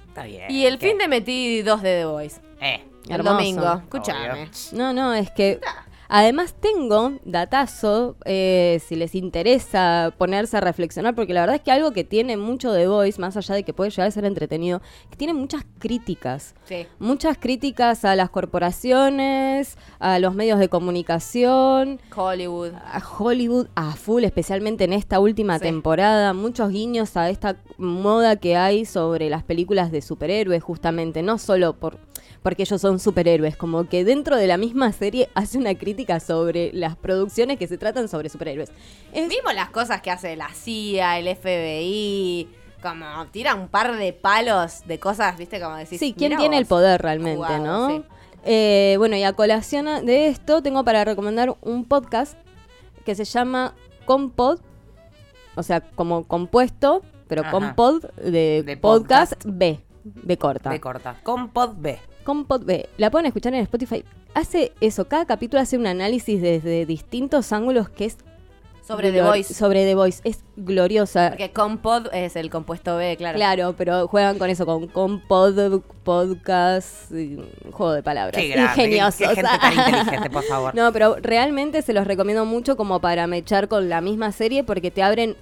Está 0.08 0.24
bien. 0.24 0.50
y 0.50 0.66
el 0.66 0.78
¿qué? 0.78 0.90
fin 0.90 0.98
de 0.98 1.08
metí 1.08 1.62
dos 1.62 1.82
de 1.82 2.00
The 2.00 2.06
Voice. 2.06 2.42
Eh, 2.62 2.84
El 3.08 3.16
Hermoso. 3.16 3.34
domingo. 3.36 3.74
Escúchame. 3.84 4.32
Obvio. 4.32 4.48
No, 4.74 4.94
no, 4.94 5.14
es 5.14 5.32
que 5.32 5.60
además 6.14 6.54
tengo 6.60 7.14
datazo, 7.26 8.16
eh, 8.26 8.80
si 8.86 8.96
les 8.96 9.16
interesa 9.16 10.14
ponerse 10.18 10.58
a 10.58 10.62
reflexionar, 10.62 11.16
porque 11.16 11.34
la 11.34 11.40
verdad 11.42 11.56
es 11.56 11.62
que 11.62 11.72
algo 11.72 11.92
que 11.92 12.04
tiene 12.04 12.36
mucho 12.38 12.72
de 12.74 12.88
Voice, 12.88 13.20
más 13.20 13.38
allá 13.38 13.56
de 13.56 13.64
que 13.64 13.74
puede 13.74 13.90
llegar 13.90 14.08
a 14.08 14.12
ser 14.12 14.26
entretenido, 14.26 14.82
que 15.10 15.16
tiene 15.16 15.34
muchas 15.34 15.64
críticas. 15.80 16.54
Sí. 16.66 16.86
Muchas 17.00 17.38
críticas 17.38 18.04
a 18.06 18.16
las 18.16 18.30
corporaciones, 18.30 19.78
a 20.00 20.20
los 20.20 20.36
medios 20.36 20.60
de 20.60 20.70
comunicación, 20.70 22.00
Hollywood. 22.16 22.74
a 22.76 23.02
Hollywood 23.18 23.68
a 23.76 23.96
full, 23.96 24.24
especialmente 24.24 24.84
en 24.84 24.94
esta 24.94 25.20
última 25.20 25.58
Sí. 25.60 25.64
temporada. 25.64 26.34
Muchos 26.34 26.70
guiños 26.72 27.16
a 27.18 27.30
esta 27.30 27.56
moda 27.78 28.36
que 28.36 28.56
hay 28.58 28.86
sobre 28.86 29.30
las 29.30 29.44
películas 29.44 29.92
de 29.92 30.02
superhéroes, 30.02 30.62
justamente. 30.64 31.22
No 31.22 31.38
solo 31.38 31.74
por 31.74 31.98
porque 32.44 32.64
ellos 32.64 32.82
son 32.82 33.00
superhéroes, 33.00 33.56
como 33.56 33.88
que 33.88 34.04
dentro 34.04 34.36
de 34.36 34.48
la 34.48 34.58
misma 34.58 34.92
serie 34.92 35.30
hace 35.36 35.58
una 35.58 35.76
crítica 35.76 36.20
sobre 36.20 36.72
las 36.74 36.96
producciones 36.96 37.58
que 37.60 37.68
se 37.68 37.78
tratan 37.78 38.08
sobre 38.08 38.30
superhéroes. 38.30 38.72
Es- 39.14 39.30
Vimos 39.30 39.54
las 39.54 39.70
cosas 39.70 40.02
que 40.02 40.12
hace 40.12 40.36
la 40.36 40.50
CIA, 40.54 41.20
el 41.20 41.36
FBI. 41.36 42.48
Como 42.82 43.06
tira 43.32 43.54
un 43.54 43.68
par 43.68 43.96
de 43.96 44.12
palos 44.12 44.82
de 44.88 45.00
cosas, 45.00 45.38
¿viste? 45.38 45.60
Como 45.62 45.76
decís. 45.76 46.00
sí, 46.00 46.16
¿quién 46.18 46.30
"Mirá 46.30 46.40
tiene 46.40 46.58
el 46.58 46.64
vos". 46.64 46.70
poder 46.70 47.00
realmente, 47.02 47.36
Jugado, 47.38 47.64
no? 47.64 47.90
sí. 47.90 48.04
Eh, 48.44 48.96
bueno, 48.98 49.16
y 49.16 49.24
a 49.24 49.34
colación 49.34 49.86
de 50.08 50.26
esto, 50.28 50.64
tengo 50.64 50.84
para 50.84 51.06
recomendar 51.06 51.56
un 51.62 51.86
podcast 51.86 52.36
que 53.06 53.14
se 53.14 53.24
llama 53.24 53.76
Compod, 54.06 54.62
o 55.54 55.62
sea, 55.62 55.82
como 55.82 56.24
compuesto, 56.28 57.04
pero 57.28 57.44
Ajá. 57.44 57.52
Compod 57.52 58.06
de, 58.16 58.64
De 58.66 58.78
podcast, 58.78 59.34
podcast. 59.34 59.46
B, 59.46 59.80
B 60.04 60.38
corta. 60.38 60.72
B 60.72 60.80
corta. 60.80 61.20
Con 61.22 61.50
pod 61.50 61.76
B. 61.78 62.00
Compod 62.24 62.64
B, 62.64 62.88
la 62.98 63.12
pueden 63.12 63.26
escuchar 63.26 63.54
en 63.54 63.62
Spotify. 63.62 64.04
Hace 64.34 64.72
eso, 64.82 65.06
cada 65.08 65.26
capítulo 65.26 65.62
hace 65.62 65.78
un 65.78 65.88
análisis 65.88 66.42
desde 66.42 66.86
distintos 66.86 67.52
ángulos 67.52 67.90
que 67.90 68.06
es 68.06 68.18
Sobre 68.86 69.12
The 69.12 69.22
Voice. 69.22 69.54
Sobre 69.54 69.86
The 69.86 69.96
Voice, 69.96 70.22
es 70.24 70.44
gloriosa. 70.56 71.30
Porque 71.30 71.52
Compod 71.52 72.08
es 72.14 72.36
el 72.36 72.50
compuesto 72.50 72.98
B, 72.98 73.18
claro. 73.18 73.38
Claro, 73.38 73.76
pero 73.78 74.08
juegan 74.08 74.38
con 74.38 74.50
eso, 74.50 74.66
con, 74.66 74.88
con 74.88 75.20
pod, 75.20 75.82
podcast, 76.04 77.12
y 77.12 77.38
juego 77.72 77.94
de 77.94 78.04
palabras. 78.04 78.42
Qué 78.42 78.48
grande. 78.50 78.90
Qué, 78.90 79.26
gente 79.28 79.44
tan 79.44 79.74
inteligente, 79.74 80.30
por 80.30 80.44
favor. 80.50 80.76
No, 80.76 80.92
pero 80.94 81.18
realmente 81.22 81.82
se 81.82 81.94
los 81.94 82.08
recomiendo 82.08 82.46
mucho 82.46 82.78
como 82.78 83.00
para 83.02 83.28
mechar 83.28 83.68
con 83.68 83.90
la 83.90 84.02
misma 84.02 84.32
serie 84.32 84.64
porque 84.64 84.92
te 84.92 85.04
abren 85.04 85.36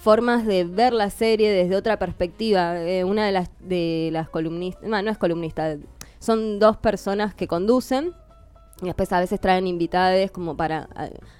formas 0.00 0.46
de 0.46 0.64
ver 0.64 0.92
la 0.92 1.10
serie 1.10 1.50
desde 1.50 1.76
otra 1.76 1.98
perspectiva. 1.98 2.80
Eh, 2.80 3.04
una 3.04 3.26
de 3.26 3.32
las 3.32 3.50
de 3.60 4.08
las 4.12 4.28
columnistas, 4.28 4.88
no, 4.88 5.00
no 5.02 5.10
es 5.10 5.18
columnista, 5.18 5.76
son 6.20 6.60
dos 6.60 6.76
personas 6.76 7.34
que 7.34 7.48
conducen. 7.48 8.12
Y 8.82 8.86
después 8.86 9.12
a 9.12 9.20
veces 9.20 9.40
traen 9.40 9.66
invitadas 9.66 10.30
como 10.30 10.56
para 10.56 10.88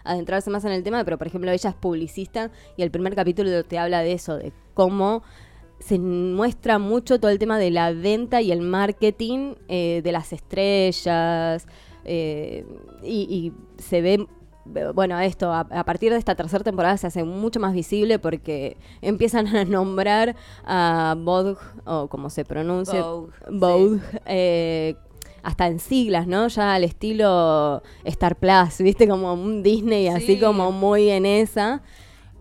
adentrarse 0.05 0.51
más 0.51 0.65
en 0.67 0.73
el 0.73 0.83
tema, 0.83 1.05
pero 1.05 1.17
por 1.17 1.27
ejemplo 1.27 1.51
ella 1.51 1.71
es 1.71 1.77
publicista 1.77 2.51
y 2.77 2.83
el 2.83 2.91
primer 2.91 3.15
capítulo 3.15 3.65
te 3.65 3.79
habla 3.79 4.01
de 4.01 4.13
eso, 4.13 4.37
de 4.37 4.53
cómo 4.75 5.23
se 5.79 5.99
muestra 5.99 6.79
mucho 6.79 7.19
todo 7.19 7.31
el 7.31 7.39
tema 7.39 7.59
de 7.59 7.71
la 7.71 7.93
venta 7.93 8.43
y 8.43 8.53
el 8.53 8.61
marketing 8.61 9.55
eh, 9.69 10.03
de 10.05 10.13
las 10.13 10.35
estrellas 10.35 11.67
eh, 12.05 12.67
y, 13.03 13.53
se 13.79 14.03
ve 14.03 14.27
bueno, 14.65 15.19
esto 15.21 15.53
a, 15.53 15.61
a 15.61 15.85
partir 15.85 16.13
de 16.13 16.19
esta 16.19 16.35
tercera 16.35 16.63
temporada 16.63 16.97
se 16.97 17.07
hace 17.07 17.25
mucho 17.25 17.61
más 17.61 17.73
visible 17.73 18.19
porque 18.19 18.77
empiezan 19.03 19.47
a 19.57 19.65
nombrar 19.65 20.37
a 20.65 21.15
Vogue, 21.19 21.57
o 21.85 22.09
como 22.09 22.31
se 22.31 22.45
pronuncia, 22.45 23.03
Vogue, 23.03 23.33
Vogue, 23.51 24.01
eh, 24.27 24.97
hasta 25.43 25.67
en 25.67 25.79
siglas, 25.79 26.27
¿no? 26.27 26.49
Ya 26.49 26.75
al 26.75 26.85
estilo 26.85 27.83
Star 28.05 28.37
Plus, 28.37 28.79
¿viste? 28.79 29.09
Como 29.09 29.33
un 29.33 29.63
Disney 29.63 30.09
así 30.09 30.35
Sí. 30.35 30.41
como 30.41 30.71
muy 30.71 31.09
en 31.11 31.25
esa. 31.27 31.81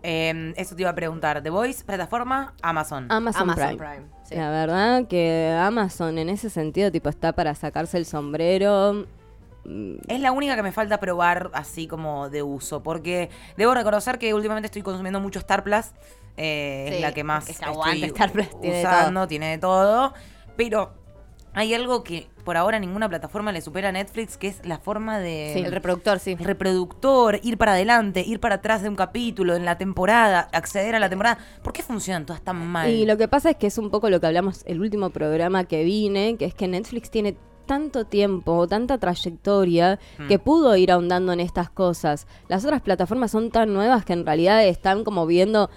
Eh, 0.02 0.52
eso 0.56 0.74
te 0.76 0.82
iba 0.82 0.90
a 0.90 0.94
preguntar. 0.94 1.42
¿The 1.42 1.50
Voice, 1.50 1.84
plataforma? 1.84 2.54
Amazon. 2.62 3.06
Amazon, 3.10 3.50
Amazon 3.50 3.76
Prime. 3.76 3.92
Prime, 3.92 4.06
sí. 4.24 4.34
La 4.34 4.50
verdad 4.50 5.06
que 5.08 5.54
Amazon 5.58 6.18
en 6.18 6.28
ese 6.30 6.48
sentido 6.50 6.90
tipo 6.90 7.08
está 7.08 7.32
para 7.32 7.54
sacarse 7.54 7.96
el 7.98 8.06
sombrero. 8.06 9.06
Es 10.08 10.20
la 10.20 10.32
única 10.32 10.56
que 10.56 10.62
me 10.62 10.72
falta 10.72 11.00
probar 11.00 11.50
así 11.54 11.86
como 11.86 12.30
de 12.30 12.42
uso, 12.42 12.82
porque 12.82 13.30
debo 13.56 13.74
reconocer 13.74 14.18
que 14.18 14.32
últimamente 14.34 14.66
estoy 14.66 14.82
consumiendo 14.82 15.20
mucho 15.20 15.38
Star 15.38 15.62
Plus. 15.62 15.86
eh, 16.36 16.86
Sí, 16.88 16.94
es 16.96 17.00
la 17.00 17.12
que 17.12 17.24
más 17.24 17.44
que 17.44 17.52
estoy 17.52 18.04
Star 18.04 18.32
Plus, 18.32 18.48
tiene 18.60 18.76
de 18.76 18.84
usando, 18.84 19.28
tiene 19.28 19.50
de 19.50 19.58
todo. 19.58 20.14
Pero 20.56 20.92
hay 21.52 21.74
algo 21.74 22.04
que 22.04 22.28
por 22.44 22.56
ahora 22.56 22.78
ninguna 22.78 23.08
plataforma 23.08 23.52
le 23.52 23.60
supera 23.60 23.90
a 23.90 23.92
Netflix, 23.92 24.36
que 24.36 24.48
es 24.48 24.64
la 24.64 24.78
forma 24.78 25.18
de... 25.18 25.52
El 25.52 25.72
reproductor, 25.72 26.18
sí. 26.18 26.32
el 26.32 26.44
reproductor, 26.44 27.38
ir 27.42 27.58
para 27.58 27.72
adelante, 27.72 28.24
ir 28.26 28.40
para 28.40 28.56
atrás 28.56 28.82
de 28.82 28.88
un 28.88 28.96
capítulo, 28.96 29.54
en 29.56 29.64
la 29.64 29.76
temporada, 29.76 30.48
acceder 30.52 30.94
a 30.94 30.98
la 31.00 31.08
temporada. 31.08 31.38
¿Por 31.62 31.72
qué 31.72 31.82
funcionan 31.82 32.24
todas 32.24 32.42
tan 32.42 32.66
mal? 32.66 32.88
Y 32.88 33.04
lo 33.04 33.16
que 33.16 33.28
pasa 33.28 33.50
es 33.50 33.56
que 33.56 33.66
es 33.66 33.78
un 33.78 33.90
poco 33.90 34.10
lo 34.10 34.20
que 34.20 34.26
hablamos 34.26 34.62
el 34.66 34.80
último 34.80 35.10
programa 35.10 35.64
que 35.64 35.84
vine, 35.84 36.36
que 36.38 36.46
es 36.46 36.54
que 36.54 36.68
Netflix 36.68 37.10
tiene 37.10 37.36
tanto 37.70 38.04
tiempo, 38.04 38.66
tanta 38.66 38.98
trayectoria, 38.98 40.00
Hmm. 40.18 40.26
que 40.26 40.40
pudo 40.40 40.74
ir 40.74 40.90
ahondando 40.90 41.32
en 41.32 41.38
estas 41.38 41.70
cosas. 41.70 42.26
Las 42.48 42.64
otras 42.64 42.82
plataformas 42.82 43.30
son 43.30 43.52
tan 43.52 43.72
nuevas 43.72 44.04
que 44.04 44.12
en 44.12 44.26
realidad 44.26 44.66
están 44.66 45.04
como 45.04 45.24
viendo 45.24 45.70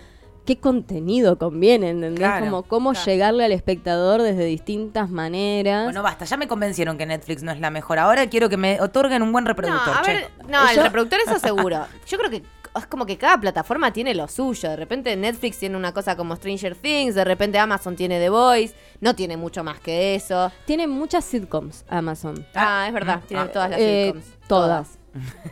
qué 0.44 0.58
contenido 0.58 1.38
conviene, 1.38 1.92
¿entendés? 1.92 2.18
Claro, 2.20 2.46
como 2.46 2.64
cómo 2.64 2.92
claro. 2.94 3.06
llegarle 3.06 3.46
al 3.46 3.52
espectador 3.52 4.24
desde 4.24 4.44
distintas 4.46 5.12
maneras. 5.12 5.84
Bueno, 5.84 6.02
basta, 6.02 6.26
ya 6.26 6.36
me 6.36 6.48
convencieron 6.48 6.98
que 6.98 7.06
Netflix 7.06 7.44
no 7.44 7.52
es 7.52 7.60
la 7.60 7.70
mejor. 7.70 8.00
Ahora 8.00 8.28
quiero 8.28 8.50
que 8.50 8.58
me 8.58 8.82
otorguen 8.82 9.22
un 9.22 9.32
buen 9.32 9.44
No, 9.44 9.50
reproductor. 9.50 9.96
a 9.96 10.02
ver, 10.02 10.32
no, 10.50 10.68
el 10.68 10.78
reproductor 10.82 11.20
eso 11.28 11.38
seguro. 11.38 11.86
Yo 12.08 12.18
creo 12.18 12.32
que 12.32 12.42
es 12.76 12.88
como 12.88 13.06
que 13.06 13.18
cada 13.18 13.38
plataforma 13.40 13.94
tiene 13.94 14.14
lo 14.16 14.28
suyo. 14.28 14.70
De 14.70 14.76
repente 14.76 15.16
Netflix 15.16 15.60
tiene 15.60 15.78
una 15.78 15.94
cosa 15.94 16.16
como 16.16 16.36
Stranger 16.36 16.76
Things, 16.76 17.16
de 17.16 17.24
repente 17.24 17.60
Amazon 17.60 17.96
tiene 17.96 18.20
The 18.20 18.30
Voice, 18.30 18.74
no 19.02 19.16
tiene 19.16 19.38
mucho 19.38 19.64
más 19.64 19.80
que 19.80 20.16
eso. 20.16 20.52
Tiene 20.66 20.88
muchas 20.88 21.26
sitcoms 21.26 21.86
Amazon. 21.90 22.46
Ah, 22.56 22.86
es 22.88 22.94
verdad, 22.94 23.22
tiene 23.28 23.44
Ah, 23.44 23.52
todas 23.52 23.70
las 23.70 23.80
Eh, 23.80 24.06
sitcoms. 24.14 24.48
todas. 24.48 24.96
Eh, 24.96 24.98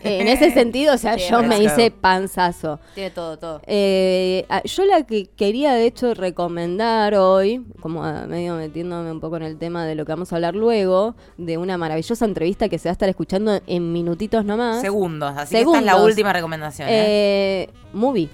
en 0.01 0.27
ese 0.27 0.51
sentido, 0.51 0.95
o 0.95 0.97
sea, 0.97 1.17
Sí, 1.17 1.25
yo 1.29 1.43
me 1.43 1.61
hice 1.61 1.91
panzazo. 1.91 2.79
Tiene 2.95 3.11
todo, 3.11 3.37
todo. 3.37 3.61
Eh, 3.67 4.45
yo 4.63 4.85
la 4.85 5.03
que 5.03 5.27
quería 5.27 5.73
de 5.73 5.85
hecho 5.85 6.13
recomendar 6.13 7.13
hoy, 7.15 7.63
como 7.79 8.01
medio 8.27 8.55
metiéndome 8.55 9.11
un 9.11 9.19
poco 9.19 9.37
en 9.37 9.43
el 9.43 9.57
tema 9.57 9.85
de 9.85 9.95
lo 9.95 10.05
que 10.05 10.11
vamos 10.13 10.31
a 10.31 10.35
hablar 10.35 10.55
luego, 10.55 11.15
de 11.37 11.57
una 11.57 11.77
maravillosa 11.77 12.25
entrevista 12.25 12.69
que 12.69 12.79
se 12.79 12.89
va 12.89 12.91
a 12.91 12.93
estar 12.93 13.09
escuchando 13.09 13.59
en 13.67 13.91
minutitos 13.93 14.43
nomás. 14.45 14.81
Segundos, 14.81 15.33
así 15.37 15.55
que 15.55 15.61
esta 15.61 15.77
es 15.77 15.83
la 15.85 15.91
Segundos. 15.91 16.09
última 16.11 16.33
recomendación. 16.33 16.87
¿eh? 16.89 16.93
Eh, 16.93 17.69
Movie. 17.93 18.29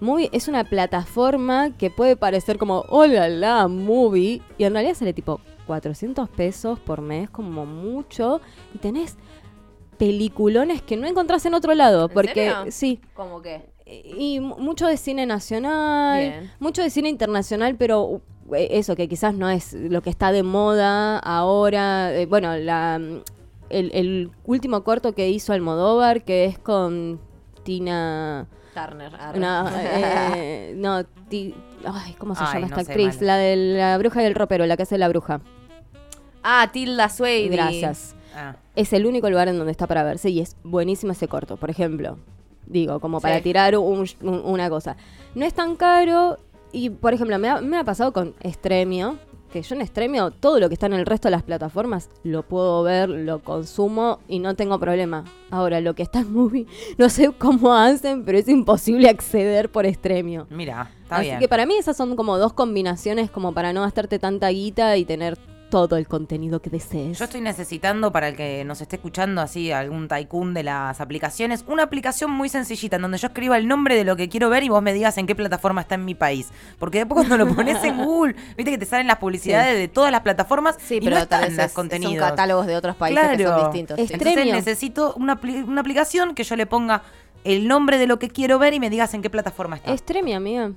Movie 0.00 0.30
es 0.32 0.48
una 0.48 0.64
plataforma 0.64 1.70
que 1.76 1.90
puede 1.90 2.16
parecer 2.16 2.58
como, 2.58 2.84
hola 2.88 3.28
la 3.28 3.68
Movie, 3.68 4.42
y 4.58 4.64
en 4.64 4.72
realidad 4.72 4.94
sale 4.94 5.12
tipo 5.12 5.40
400 5.66 6.28
pesos 6.28 6.80
por 6.80 7.02
mes 7.02 7.30
como 7.30 7.66
mucho, 7.66 8.40
y 8.74 8.78
tenés 8.78 9.16
peliculones 10.06 10.82
que 10.82 10.96
no 10.96 11.06
encontrás 11.06 11.46
en 11.46 11.54
otro 11.54 11.74
lado, 11.74 12.06
¿En 12.08 12.12
porque 12.12 12.34
serio? 12.34 12.56
sí, 12.70 13.00
¿Cómo 13.14 13.40
que? 13.40 13.70
y 13.86 14.40
mu- 14.40 14.58
mucho 14.58 14.88
de 14.88 14.96
cine 14.96 15.26
nacional, 15.26 16.18
Bien. 16.20 16.50
mucho 16.58 16.82
de 16.82 16.90
cine 16.90 17.08
internacional, 17.08 17.76
pero 17.76 18.20
eh, 18.52 18.66
eso 18.72 18.96
que 18.96 19.06
quizás 19.08 19.32
no 19.34 19.48
es 19.48 19.74
lo 19.74 20.02
que 20.02 20.10
está 20.10 20.32
de 20.32 20.42
moda 20.42 21.18
ahora. 21.20 22.12
Eh, 22.16 22.26
bueno, 22.26 22.56
la, 22.56 22.98
mm, 23.00 23.20
el, 23.70 23.90
el 23.94 24.30
último 24.44 24.82
corto 24.82 25.12
que 25.14 25.28
hizo 25.28 25.52
Almodóvar, 25.52 26.24
que 26.24 26.46
es 26.46 26.58
con 26.58 27.20
Tina... 27.62 28.48
Turner. 28.74 29.14
arre. 29.14 29.38
No, 29.38 29.68
eh, 29.78 30.72
no, 30.76 31.04
Ti- 31.28 31.54
ay, 31.84 32.14
¿cómo 32.18 32.34
se 32.34 32.42
Ay, 32.42 32.54
llama 32.54 32.68
no 32.74 32.76
esta 32.76 32.90
actriz? 32.90 33.16
mal. 33.18 33.26
La 33.26 33.36
de 33.36 33.56
la 33.56 33.98
bruja 33.98 34.20
y 34.22 34.26
el 34.26 34.34
ropero, 34.34 34.66
la 34.66 34.76
que 34.76 34.82
hace 34.82 34.98
la 34.98 35.08
bruja. 35.08 35.40
ah, 36.42 36.68
Tilda 36.72 37.08
Swayze. 37.08 37.50
Gracias. 37.50 38.16
Ah. 38.34 38.56
es 38.76 38.92
el 38.92 39.06
único 39.06 39.28
lugar 39.30 39.48
en 39.48 39.56
donde 39.58 39.72
está 39.72 39.86
para 39.86 40.02
verse 40.02 40.30
y 40.30 40.40
es 40.40 40.56
buenísimo 40.64 41.12
ese 41.12 41.28
corto, 41.28 41.56
por 41.56 41.70
ejemplo. 41.70 42.18
Digo, 42.66 43.00
como 43.00 43.20
para 43.20 43.36
Sí. 43.38 43.42
tirar 43.42 43.76
un- 43.76 44.06
un- 44.22 44.42
una 44.44 44.70
cosa. 44.70 44.96
No 45.34 45.44
es 45.44 45.52
tan 45.54 45.76
caro 45.76 46.38
y, 46.72 46.90
por 46.90 47.12
ejemplo, 47.12 47.38
me 47.38 47.48
ha, 47.48 47.60
me 47.60 47.76
ha 47.78 47.84
pasado 47.84 48.12
con 48.12 48.34
Estremio, 48.40 49.18
que 49.52 49.60
yo 49.60 49.74
en 49.74 49.82
Estremio 49.82 50.30
todo 50.30 50.58
lo 50.60 50.68
que 50.68 50.74
está 50.74 50.86
en 50.86 50.94
el 50.94 51.04
resto 51.04 51.28
de 51.28 51.32
las 51.32 51.42
plataformas 51.42 52.08
lo 52.24 52.42
puedo 52.42 52.82
ver, 52.82 53.10
lo 53.10 53.40
consumo 53.40 54.20
y 54.26 54.38
no 54.38 54.54
tengo 54.56 54.78
problema. 54.78 55.24
Ahora, 55.50 55.82
lo 55.82 55.94
que 55.94 56.02
está 56.02 56.20
en 56.20 56.32
Movie, 56.32 56.66
no 56.98 57.10
sé 57.10 57.30
cómo 57.36 57.74
hacen, 57.74 58.24
pero 58.24 58.38
es 58.38 58.48
imposible 58.48 59.10
acceder 59.10 59.68
por 59.70 59.84
Estremio. 59.84 60.46
Mira, 60.48 60.90
está 61.02 61.16
Así 61.16 61.26
bien. 61.26 61.38
que 61.38 61.48
para 61.48 61.66
mí 61.66 61.74
esas 61.76 61.98
son 61.98 62.16
como 62.16 62.38
dos 62.38 62.54
combinaciones 62.54 63.30
como 63.30 63.52
para 63.52 63.74
no 63.74 63.82
gastarte 63.82 64.18
tanta 64.18 64.48
guita 64.48 64.96
y 64.96 65.04
tener 65.04 65.36
todo 65.72 65.96
el 65.96 66.06
contenido 66.06 66.60
que 66.60 66.68
desees. 66.68 67.18
Yo 67.18 67.24
estoy 67.24 67.40
necesitando, 67.40 68.12
para 68.12 68.28
el 68.28 68.36
que 68.36 68.62
nos 68.62 68.82
esté 68.82 68.96
escuchando 68.96 69.40
así, 69.40 69.72
algún 69.72 70.06
tycoon 70.06 70.52
de 70.52 70.64
las 70.64 71.00
aplicaciones, 71.00 71.64
una 71.66 71.84
aplicación 71.84 72.30
muy 72.30 72.50
sencillita 72.50 72.96
en 72.96 73.02
donde 73.02 73.16
yo 73.16 73.28
escriba 73.28 73.56
el 73.56 73.66
nombre 73.66 73.96
de 73.96 74.04
lo 74.04 74.14
que 74.14 74.28
quiero 74.28 74.50
ver 74.50 74.64
y 74.64 74.68
vos 74.68 74.82
me 74.82 74.92
digas 74.92 75.16
en 75.16 75.26
qué 75.26 75.34
plataforma 75.34 75.80
está 75.80 75.94
en 75.94 76.04
mi 76.04 76.14
país. 76.14 76.50
Porque 76.78 76.98
después 76.98 77.26
cuando 77.26 77.38
lo 77.38 77.54
pones 77.54 77.82
en 77.84 77.96
Google, 78.04 78.36
viste 78.54 78.70
que 78.70 78.76
te 78.76 78.84
salen 78.84 79.06
las 79.06 79.16
publicidades 79.16 79.78
de 79.78 79.88
todas 79.88 80.12
las 80.12 80.20
plataformas 80.20 80.76
Sí, 80.78 80.96
y 80.96 81.00
pero 81.00 81.16
no 81.16 81.22
están 81.22 81.56
los 81.56 81.72
contenidos. 81.72 82.16
son 82.16 82.28
catálogos 82.28 82.66
de 82.66 82.76
otros 82.76 82.94
países 82.96 83.38
que 83.38 83.44
son 83.44 83.60
distintos. 83.62 83.96
Sí. 83.96 84.12
Entonces 84.12 84.44
necesito 84.44 85.14
una, 85.14 85.40
una 85.66 85.80
aplicación 85.80 86.34
que 86.34 86.44
yo 86.44 86.54
le 86.54 86.66
ponga 86.66 87.02
el 87.44 87.66
nombre 87.66 87.96
de 87.96 88.06
lo 88.06 88.18
que 88.18 88.28
quiero 88.28 88.58
ver 88.58 88.74
y 88.74 88.80
me 88.80 88.90
digas 88.90 89.14
en 89.14 89.22
qué 89.22 89.30
plataforma 89.30 89.76
está. 89.76 89.94
Estremia, 89.94 90.36
amiga. 90.36 90.70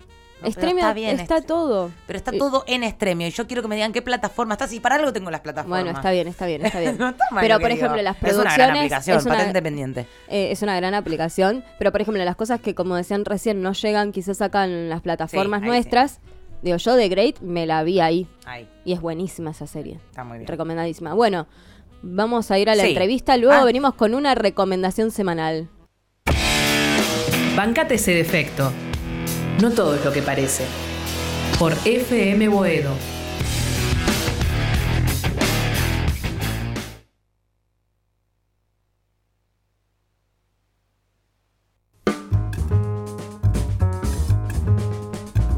Estremia 0.44 0.82
está 0.84 0.94
bien, 0.94 1.20
está 1.20 1.38
este- 1.38 1.48
todo. 1.48 1.92
Pero 2.06 2.18
está 2.18 2.32
Eh, 2.32 2.38
todo 2.38 2.63
en 2.68 2.84
Estremio 2.84 3.27
y 3.27 3.32
yo 3.32 3.48
quiero 3.48 3.62
que 3.62 3.68
me 3.68 3.75
digan 3.75 3.94
qué 3.94 4.01
plataforma 4.01 4.54
está. 4.56 4.68
Si 4.68 4.80
para 4.80 4.96
algo 4.96 5.12
tengo 5.13 5.32
las 5.32 5.42
plataformas. 5.42 5.82
Bueno, 5.84 5.98
está 5.98 6.12
bien, 6.12 6.27
está 6.27 6.46
bien, 6.46 6.65
está 6.65 6.80
bien. 6.80 6.98
No 7.00 7.10
está 7.10 7.25
mal 7.32 7.42
pero 7.42 7.60
por 7.60 7.70
digo. 7.70 7.77
ejemplo, 7.80 8.01
las 8.01 8.15
Es 8.18 8.22
una 8.22 8.30
producciones 8.32 8.58
gran 8.58 8.77
aplicación, 8.77 9.18
es 9.18 9.25
una- 9.25 9.36
patente 9.38 9.62
pendiente. 9.62 10.08
eh, 10.27 10.51
es 10.51 10.62
una 10.62 10.75
gran 10.75 10.94
aplicación, 10.94 11.63
pero 11.80 11.92
por 11.92 12.01
ejemplo, 12.01 12.24
las 12.24 12.36
cosas 12.36 12.60
que 12.60 12.75
como 12.75 12.96
decían 12.96 13.25
recién 13.25 13.62
no 13.62 13.72
llegan 13.74 14.12
quizás 14.12 14.42
acá 14.42 14.65
en 14.65 14.89
las 14.89 15.01
plataformas 15.01 15.62
sí. 15.62 15.68
nuestras. 15.68 16.20
Digo, 16.62 16.77
yo 16.77 16.96
de 16.96 17.10
Great 17.10 17.39
me 17.42 17.65
la 17.65 17.84
vi 17.84 18.00
ahí 18.00 18.27
Ahí, 18.46 18.68
y 18.86 18.94
es 18.94 19.01
buenísima 19.01 19.51
esa 19.51 19.68
serie. 19.68 20.00
está 20.10 20.24
muy 20.24 20.38
bien. 20.39 20.48
Recomendadísima. 20.48 21.13
Bueno, 21.13 21.48
vamos 22.01 22.50
a 22.51 22.58
ir 22.60 22.70
a 22.70 22.75
la 22.75 22.84
Sí. 22.84 22.89
entrevista, 22.89 23.38
luego 23.38 23.54
Ah. 23.62 23.65
venimos 23.65 23.94
con 23.96 24.13
una 24.15 24.36
recomendación 24.36 25.12
semanal. 25.12 25.70
Bancate 27.56 27.96
ese 27.96 28.13
defecto. 28.13 28.72
No 29.62 29.72
todo 29.72 29.96
es 29.96 30.04
lo 30.04 30.12
que 30.12 30.22
parece. 30.22 30.66
Por 31.58 31.74
FM 31.86 32.50
Boedo. 32.50 32.92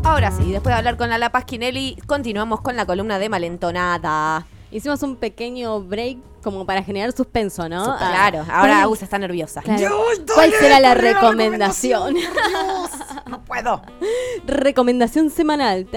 Ahora 0.04 0.32
sí, 0.32 0.52
después 0.52 0.74
de 0.74 0.78
hablar 0.78 0.98
con 0.98 1.10
la 1.10 1.32
Paz 1.32 1.46
Quinelli, 1.46 1.98
continuamos 2.06 2.62
con 2.62 2.76
la 2.76 2.86
columna 2.86 3.18
de 3.18 3.30
Malentonada. 3.30 4.46
Hicimos 4.72 5.02
un 5.04 5.16
pequeño 5.16 5.82
break 5.82 6.18
como 6.44 6.66
para 6.66 6.84
generar 6.84 7.12
suspenso, 7.14 7.68
¿no? 7.70 7.84
Ah, 7.92 7.98
Claro, 8.30 8.40
ahora 8.40 8.60
¿cuál- 8.60 8.72
Agus 8.84 9.02
está 9.04 9.18
nerviosa. 9.18 9.62
claro. 9.62 9.98
¿Cuál 10.34 10.52
será 10.54 10.80
la 10.80 10.94
recomendación? 10.94 12.16
No 13.30 13.44
puedo. 13.46 13.82
recomendación 14.46 15.30
semanal. 15.30 15.88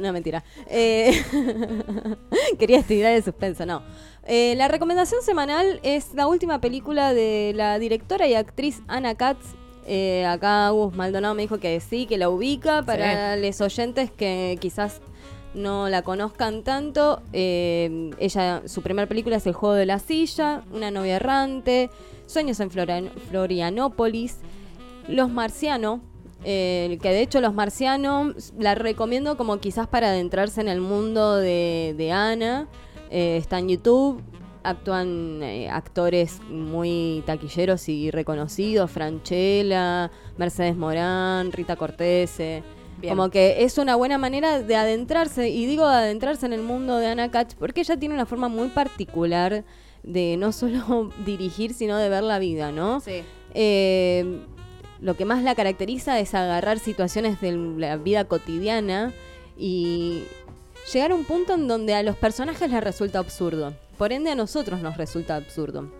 No, 0.00 0.12
mentira. 0.12 0.44
Eh, 0.68 1.22
quería 2.58 2.78
estirar 2.78 3.12
el 3.12 3.22
suspenso, 3.24 3.66
no. 3.66 3.82
Eh, 4.26 4.54
la 4.56 4.68
recomendación 4.68 5.22
semanal 5.22 5.80
es 5.82 6.14
la 6.14 6.26
última 6.26 6.60
película 6.60 7.12
de 7.12 7.52
la 7.54 7.78
directora 7.78 8.26
y 8.26 8.34
actriz 8.34 8.80
Anna 8.88 9.14
Katz. 9.14 9.44
Eh, 9.86 10.24
acá 10.24 10.70
Gus 10.70 10.94
Maldonado 10.94 11.34
me 11.34 11.42
dijo 11.42 11.58
que 11.58 11.78
sí, 11.80 12.06
que 12.06 12.16
la 12.16 12.30
ubica. 12.30 12.82
Para 12.82 13.36
los 13.36 13.60
oyentes 13.60 14.10
que 14.10 14.56
quizás 14.60 15.00
no 15.54 15.88
la 15.88 16.02
conozcan 16.02 16.62
tanto, 16.62 17.22
eh, 17.32 18.10
ella, 18.18 18.62
su 18.66 18.82
primera 18.82 19.08
película 19.08 19.36
es 19.36 19.46
El 19.46 19.52
juego 19.52 19.74
de 19.74 19.86
la 19.86 19.98
silla, 19.98 20.62
Una 20.72 20.90
novia 20.90 21.16
errante, 21.16 21.90
Sueños 22.26 22.58
en 22.60 22.70
Florianópolis, 22.70 24.38
Los 25.08 25.30
Marcianos, 25.30 26.00
eh, 26.44 26.98
que 27.00 27.08
de 27.10 27.22
hecho 27.22 27.40
Los 27.40 27.54
Marcianos 27.54 28.52
la 28.58 28.74
recomiendo 28.74 29.36
como 29.36 29.58
quizás 29.58 29.86
para 29.86 30.08
adentrarse 30.08 30.60
en 30.60 30.68
el 30.68 30.80
mundo 30.80 31.36
de, 31.36 31.94
de 31.96 32.12
Ana, 32.12 32.68
eh, 33.10 33.36
está 33.36 33.58
en 33.58 33.68
YouTube. 33.68 34.22
actúan 34.64 35.42
actores 35.70 36.40
muy 36.48 37.22
taquilleros 37.26 37.88
y 37.88 38.10
reconocidos, 38.10 38.90
Franchella, 38.90 40.10
Mercedes 40.38 40.74
Morán, 40.74 41.52
Rita 41.52 41.76
Cortese. 41.76 42.62
Bien. 42.98 43.16
Como 43.16 43.30
que 43.30 43.64
es 43.64 43.78
una 43.78 43.96
buena 43.96 44.18
manera 44.18 44.62
de 44.62 44.76
adentrarse, 44.76 45.48
y 45.48 45.66
digo 45.66 45.84
adentrarse 45.84 46.46
en 46.46 46.52
el 46.52 46.62
mundo 46.62 46.96
de 46.96 47.08
Anna 47.08 47.30
Katz, 47.30 47.54
porque 47.54 47.80
ella 47.80 47.96
tiene 47.96 48.14
una 48.14 48.26
forma 48.26 48.48
muy 48.48 48.68
particular 48.68 49.64
de 50.02 50.36
no 50.38 50.52
solo 50.52 51.10
dirigir, 51.24 51.74
sino 51.74 51.98
de 51.98 52.08
ver 52.08 52.22
la 52.22 52.38
vida, 52.38 52.72
¿no? 52.72 53.00
Sí. 53.00 53.22
Eh, 53.54 54.40
lo 55.00 55.16
que 55.16 55.24
más 55.24 55.42
la 55.42 55.54
caracteriza 55.54 56.18
es 56.18 56.34
agarrar 56.34 56.78
situaciones 56.78 57.40
de 57.40 57.52
la 57.52 57.96
vida 57.96 58.24
cotidiana 58.24 59.12
y 59.58 60.24
llegar 60.92 61.12
a 61.12 61.14
un 61.14 61.24
punto 61.24 61.54
en 61.54 61.68
donde 61.68 61.94
a 61.94 62.02
los 62.02 62.16
personajes 62.16 62.70
les 62.70 62.82
resulta 62.82 63.18
absurdo. 63.18 63.74
Por 63.98 64.12
ende 64.12 64.30
a 64.30 64.34
nosotros 64.34 64.80
nos 64.80 64.96
resulta 64.96 65.36
absurdo. 65.36 65.90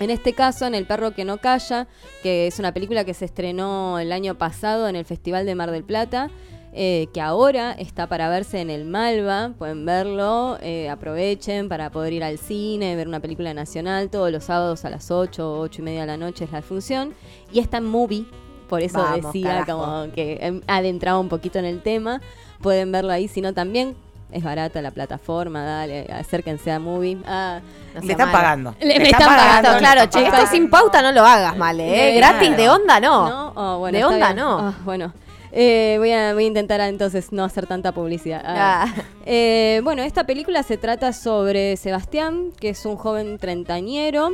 En 0.00 0.10
este 0.10 0.32
caso, 0.32 0.66
en 0.66 0.74
El 0.74 0.86
perro 0.86 1.12
que 1.12 1.24
no 1.24 1.38
calla, 1.38 1.86
que 2.22 2.46
es 2.46 2.58
una 2.58 2.72
película 2.74 3.04
que 3.04 3.14
se 3.14 3.24
estrenó 3.24 3.98
el 3.98 4.12
año 4.12 4.34
pasado 4.36 4.88
en 4.88 4.96
el 4.96 5.04
Festival 5.04 5.46
de 5.46 5.54
Mar 5.54 5.70
del 5.70 5.84
Plata, 5.84 6.30
eh, 6.76 7.06
que 7.14 7.20
ahora 7.20 7.70
está 7.70 8.08
para 8.08 8.28
verse 8.28 8.60
en 8.60 8.68
el 8.68 8.84
Malva, 8.84 9.52
pueden 9.56 9.86
verlo, 9.86 10.58
eh, 10.60 10.88
aprovechen 10.90 11.68
para 11.68 11.90
poder 11.92 12.12
ir 12.12 12.24
al 12.24 12.36
cine, 12.36 12.96
ver 12.96 13.06
una 13.06 13.20
película 13.20 13.54
nacional, 13.54 14.10
todos 14.10 14.32
los 14.32 14.42
sábados 14.42 14.84
a 14.84 14.90
las 14.90 15.12
8, 15.12 15.60
8 15.60 15.80
y 15.80 15.84
media 15.84 16.00
de 16.00 16.06
la 16.08 16.16
noche 16.16 16.46
es 16.46 16.50
la 16.50 16.62
función, 16.62 17.14
y 17.52 17.60
está 17.60 17.76
en 17.76 17.84
movie, 17.84 18.26
por 18.68 18.82
eso 18.82 18.98
Vamos, 18.98 19.32
decía 19.32 19.64
carajo. 19.64 19.78
como 19.80 20.12
que 20.12 20.38
em, 20.40 20.62
adentraba 20.66 21.20
un 21.20 21.28
poquito 21.28 21.60
en 21.60 21.64
el 21.64 21.80
tema, 21.80 22.20
pueden 22.60 22.90
verlo 22.90 23.12
ahí, 23.12 23.28
sino 23.28 23.54
también 23.54 23.94
es 24.34 24.42
barata 24.44 24.82
la 24.82 24.90
plataforma, 24.90 25.62
dale, 25.64 26.06
acérquense 26.12 26.70
a 26.72 26.78
movie. 26.78 27.18
Ah, 27.26 27.60
No 27.94 28.00
Le 28.00 28.12
están 28.12 28.26
malo. 28.28 28.38
pagando. 28.38 28.74
Le- 28.80 28.98
me 28.98 29.04
están 29.10 29.26
pagando, 29.36 29.78
claro, 29.78 30.10
che, 30.10 30.26
esto 30.26 30.46
sin 30.50 30.68
pauta 30.68 31.00
no 31.02 31.12
lo 31.12 31.24
hagas 31.24 31.56
mal, 31.56 31.78
¿eh? 31.80 31.84
De- 31.84 32.14
Gratis, 32.16 32.48
claro. 32.48 32.62
de 32.62 32.68
onda 32.68 33.00
no. 33.00 33.28
¿No? 33.28 33.52
Oh, 33.54 33.78
bueno, 33.78 33.96
de 33.98 34.04
onda 34.04 34.32
bien. 34.32 34.36
no. 34.36 34.58
Ah, 34.58 34.74
bueno. 34.84 35.12
Eh, 35.56 35.94
voy, 35.98 36.10
a, 36.10 36.34
voy 36.34 36.42
a 36.44 36.46
intentar 36.48 36.80
entonces 36.80 37.30
no 37.32 37.44
hacer 37.44 37.68
tanta 37.68 37.92
publicidad. 37.92 38.42
Ah. 38.44 38.86
Ah. 38.88 39.02
Eh, 39.24 39.80
bueno, 39.84 40.02
esta 40.02 40.24
película 40.24 40.64
se 40.64 40.76
trata 40.76 41.12
sobre 41.12 41.76
Sebastián, 41.76 42.50
que 42.58 42.70
es 42.70 42.84
un 42.84 42.96
joven 42.96 43.38
treintañero. 43.38 44.30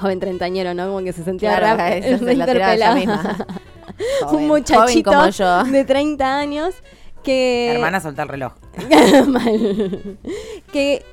Joven 0.00 0.20
treintañero, 0.20 0.74
¿no? 0.74 0.86
Como 0.86 1.02
que 1.02 1.12
se 1.12 1.24
sentía 1.24 1.56
Claro, 1.58 1.76
rap- 1.78 2.02
se 2.02 2.72
ella 2.74 2.94
misma. 2.94 3.36
Joven, 4.22 4.36
un 4.36 4.46
muchachito 4.46 5.10
joven 5.10 5.22
como 5.22 5.28
yo. 5.30 5.64
de 5.64 5.84
30 5.84 6.38
años 6.38 6.74
que... 7.22 7.72
Hermana, 7.72 8.00
soltá 8.00 8.22
el 8.22 8.28
reloj. 8.28 8.52
Mal. 9.28 10.18
que 10.72 11.04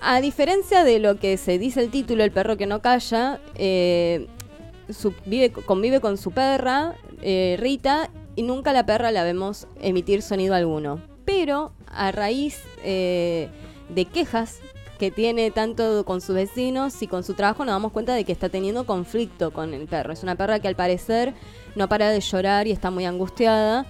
a 0.00 0.20
diferencia 0.20 0.84
de 0.84 0.98
lo 0.98 1.18
que 1.18 1.36
se 1.38 1.58
dice 1.58 1.80
el 1.80 1.90
título, 1.90 2.24
El 2.24 2.30
perro 2.30 2.56
que 2.56 2.66
no 2.66 2.82
calla, 2.82 3.40
eh, 3.54 4.26
convive 5.64 6.00
con 6.00 6.18
su 6.18 6.30
perra, 6.30 6.94
eh, 7.22 7.56
Rita, 7.58 8.10
y 8.36 8.42
nunca 8.42 8.72
la 8.72 8.84
perra 8.84 9.10
la 9.10 9.24
vemos 9.24 9.66
emitir 9.80 10.20
sonido 10.20 10.54
alguno. 10.54 11.00
Pero 11.24 11.72
a 11.86 12.12
raíz 12.12 12.60
eh, 12.82 13.48
de 13.88 14.04
quejas 14.04 14.60
que 14.98 15.10
tiene 15.10 15.50
tanto 15.50 16.04
con 16.04 16.20
sus 16.20 16.34
vecinos 16.34 17.00
y 17.02 17.06
con 17.06 17.24
su 17.24 17.34
trabajo, 17.34 17.64
nos 17.64 17.74
damos 17.74 17.92
cuenta 17.92 18.14
de 18.14 18.24
que 18.24 18.32
está 18.32 18.48
teniendo 18.48 18.84
conflicto 18.84 19.52
con 19.52 19.74
el 19.74 19.86
perro. 19.86 20.12
Es 20.12 20.22
una 20.22 20.36
perra 20.36 20.60
que 20.60 20.68
al 20.68 20.76
parecer 20.76 21.34
no 21.74 21.88
para 21.88 22.10
de 22.10 22.20
llorar 22.20 22.66
y 22.66 22.72
está 22.72 22.90
muy 22.90 23.06
angustiada. 23.06 23.86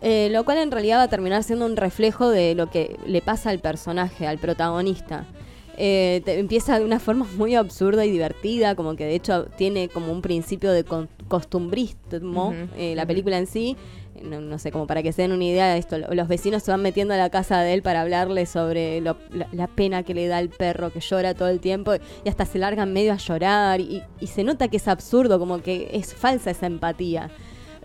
Eh, 0.00 0.28
lo 0.30 0.44
cual 0.44 0.58
en 0.58 0.70
realidad 0.70 0.98
va 0.98 1.02
a 1.04 1.08
terminar 1.08 1.42
siendo 1.42 1.66
un 1.66 1.76
reflejo 1.76 2.28
de 2.30 2.54
lo 2.54 2.70
que 2.70 2.96
le 3.06 3.20
pasa 3.20 3.50
al 3.50 3.58
personaje, 3.58 4.26
al 4.26 4.38
protagonista. 4.38 5.24
Eh, 5.80 6.22
te- 6.24 6.38
empieza 6.40 6.78
de 6.78 6.84
una 6.84 6.98
forma 6.98 7.24
muy 7.36 7.54
absurda 7.54 8.04
y 8.04 8.10
divertida, 8.10 8.74
como 8.74 8.96
que 8.96 9.04
de 9.04 9.14
hecho 9.14 9.44
tiene 9.56 9.88
como 9.88 10.10
un 10.12 10.22
principio 10.22 10.72
de 10.72 10.82
con- 10.84 11.08
costumbrismo 11.28 12.54
eh, 12.76 12.94
la 12.96 13.06
película 13.06 13.38
en 13.38 13.46
sí. 13.46 13.76
No, 14.22 14.40
no 14.40 14.58
sé, 14.58 14.72
como 14.72 14.88
para 14.88 15.00
que 15.04 15.12
se 15.12 15.22
den 15.22 15.30
una 15.30 15.44
idea 15.44 15.68
de 15.72 15.78
esto, 15.78 15.96
lo- 15.96 16.12
los 16.12 16.26
vecinos 16.26 16.64
se 16.64 16.72
van 16.72 16.82
metiendo 16.82 17.14
a 17.14 17.16
la 17.16 17.30
casa 17.30 17.60
de 17.60 17.72
él 17.74 17.82
para 17.82 18.00
hablarle 18.00 18.46
sobre 18.46 19.00
lo- 19.00 19.16
la, 19.30 19.46
la 19.52 19.68
pena 19.68 20.02
que 20.02 20.12
le 20.14 20.26
da 20.26 20.38
al 20.38 20.48
perro 20.48 20.90
que 20.92 20.98
llora 20.98 21.34
todo 21.34 21.46
el 21.48 21.60
tiempo 21.60 21.92
y 22.24 22.28
hasta 22.28 22.44
se 22.44 22.58
largan 22.58 22.92
medio 22.92 23.12
a 23.12 23.16
llorar 23.16 23.80
y, 23.80 24.02
y 24.18 24.26
se 24.26 24.42
nota 24.42 24.66
que 24.66 24.78
es 24.78 24.88
absurdo, 24.88 25.38
como 25.38 25.62
que 25.62 25.90
es 25.92 26.12
falsa 26.14 26.50
esa 26.50 26.66
empatía 26.66 27.30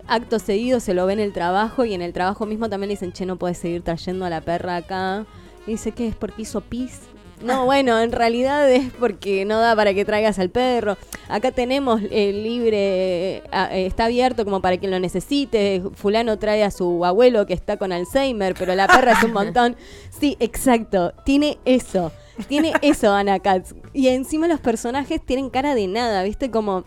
acto 0.06 0.38
seguido 0.38 0.80
se 0.80 0.94
lo 0.94 1.06
ve 1.06 1.14
en 1.14 1.20
el 1.20 1.32
trabajo 1.32 1.84
y 1.84 1.94
en 1.94 2.02
el 2.02 2.12
trabajo 2.12 2.46
mismo 2.46 2.68
también 2.68 2.88
le 2.88 2.94
dicen, 2.94 3.12
che, 3.12 3.26
no 3.26 3.36
puedes 3.36 3.58
seguir 3.58 3.82
trayendo 3.82 4.24
a 4.24 4.30
la 4.30 4.40
perra 4.40 4.76
acá. 4.76 5.26
Y 5.66 5.72
dice, 5.72 5.92
¿qué 5.92 6.08
es? 6.08 6.14
¿Porque 6.14 6.42
hizo 6.42 6.60
pis? 6.60 7.00
No, 7.42 7.64
bueno, 7.66 7.98
en 8.00 8.12
realidad 8.12 8.70
es 8.70 8.92
porque 8.98 9.44
no 9.44 9.58
da 9.58 9.74
para 9.74 9.94
que 9.94 10.04
traigas 10.04 10.38
al 10.38 10.50
perro. 10.50 10.96
Acá 11.28 11.52
tenemos 11.52 12.00
el 12.10 12.42
libre, 12.42 13.36
eh, 13.36 13.42
está 13.86 14.06
abierto 14.06 14.44
como 14.44 14.60
para 14.60 14.76
quien 14.76 14.90
lo 14.90 15.00
necesite. 15.00 15.82
Fulano 15.94 16.38
trae 16.38 16.64
a 16.64 16.70
su 16.70 17.04
abuelo 17.04 17.46
que 17.46 17.54
está 17.54 17.76
con 17.76 17.92
Alzheimer, 17.92 18.54
pero 18.54 18.74
la 18.74 18.86
perra 18.86 19.12
es 19.12 19.22
un 19.24 19.32
montón. 19.34 19.76
Sí, 20.10 20.36
exacto, 20.40 21.12
tiene 21.24 21.58
eso. 21.64 22.12
Tiene 22.48 22.72
eso 22.82 23.12
Ana 23.12 23.38
Katz. 23.38 23.74
Y 23.92 24.08
encima 24.08 24.48
los 24.48 24.60
personajes 24.60 25.24
tienen 25.24 25.50
cara 25.50 25.74
de 25.74 25.86
nada, 25.86 26.24
¿viste? 26.24 26.50
Como 26.50 26.84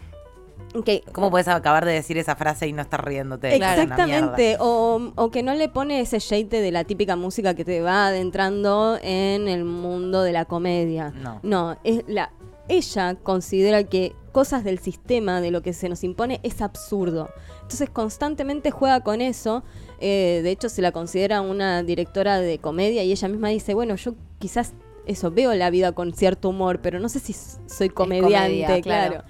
¿Cómo 1.12 1.32
puedes 1.32 1.48
acabar 1.48 1.86
de 1.86 1.94
decir 1.94 2.18
esa 2.18 2.36
frase 2.36 2.68
y 2.68 2.74
no 2.74 2.82
estar 2.82 3.06
riéndote? 3.06 3.56
Exactamente, 3.56 4.58
o, 4.60 5.12
o 5.16 5.32
que 5.32 5.44
no 5.44 5.54
le 5.56 5.70
pone 5.70 6.02
ese 6.02 6.20
shade 6.20 6.62
de 6.62 6.72
la 6.72 6.84
típica 6.84 7.16
música 7.16 7.54
que 7.56 7.66
te 7.66 7.82
va 7.82 8.08
adentrando 8.08 8.98
en 9.02 9.48
el 9.48 9.64
mundo 9.66 10.24
de 10.24 10.34
la 10.34 10.46
comedia. 10.46 11.12
No. 11.12 11.40
No, 11.44 11.78
es 11.84 12.04
la, 12.08 12.32
ella 12.68 13.16
considera 13.16 13.84
que 13.84 14.14
cosas 14.32 14.64
del 14.64 14.80
sistema, 14.80 15.42
de 15.42 15.52
lo 15.52 15.62
que 15.62 15.74
se 15.74 15.90
nos 15.90 16.04
impone, 16.04 16.40
es 16.44 16.62
absurdo. 16.62 17.30
Entonces 17.62 17.90
constantemente 17.90 18.72
juega 18.72 19.02
con 19.02 19.22
eso. 19.22 19.64
eh, 20.00 20.42
de 20.44 20.52
hecho, 20.52 20.70
se 20.70 20.82
la 20.82 20.92
considera 20.92 21.42
una 21.42 21.82
directora 21.82 22.40
de 22.40 22.60
comedia 22.60 23.04
y 23.04 23.12
ella 23.12 23.28
misma 23.28 23.50
dice, 23.50 23.74
bueno, 23.74 23.96
yo 23.96 24.14
quizás 24.38 24.74
eso, 25.08 25.32
veo 25.32 25.54
la 25.56 25.70
vida 25.70 25.94
con 25.94 26.14
cierto 26.14 26.50
humor, 26.50 26.82
pero 26.82 27.00
no 27.00 27.10
sé 27.10 27.20
si 27.20 27.34
soy 27.66 27.90
comediante, 27.90 28.36
comedia, 28.36 28.82
claro. 28.82 29.14
claro. 29.14 29.28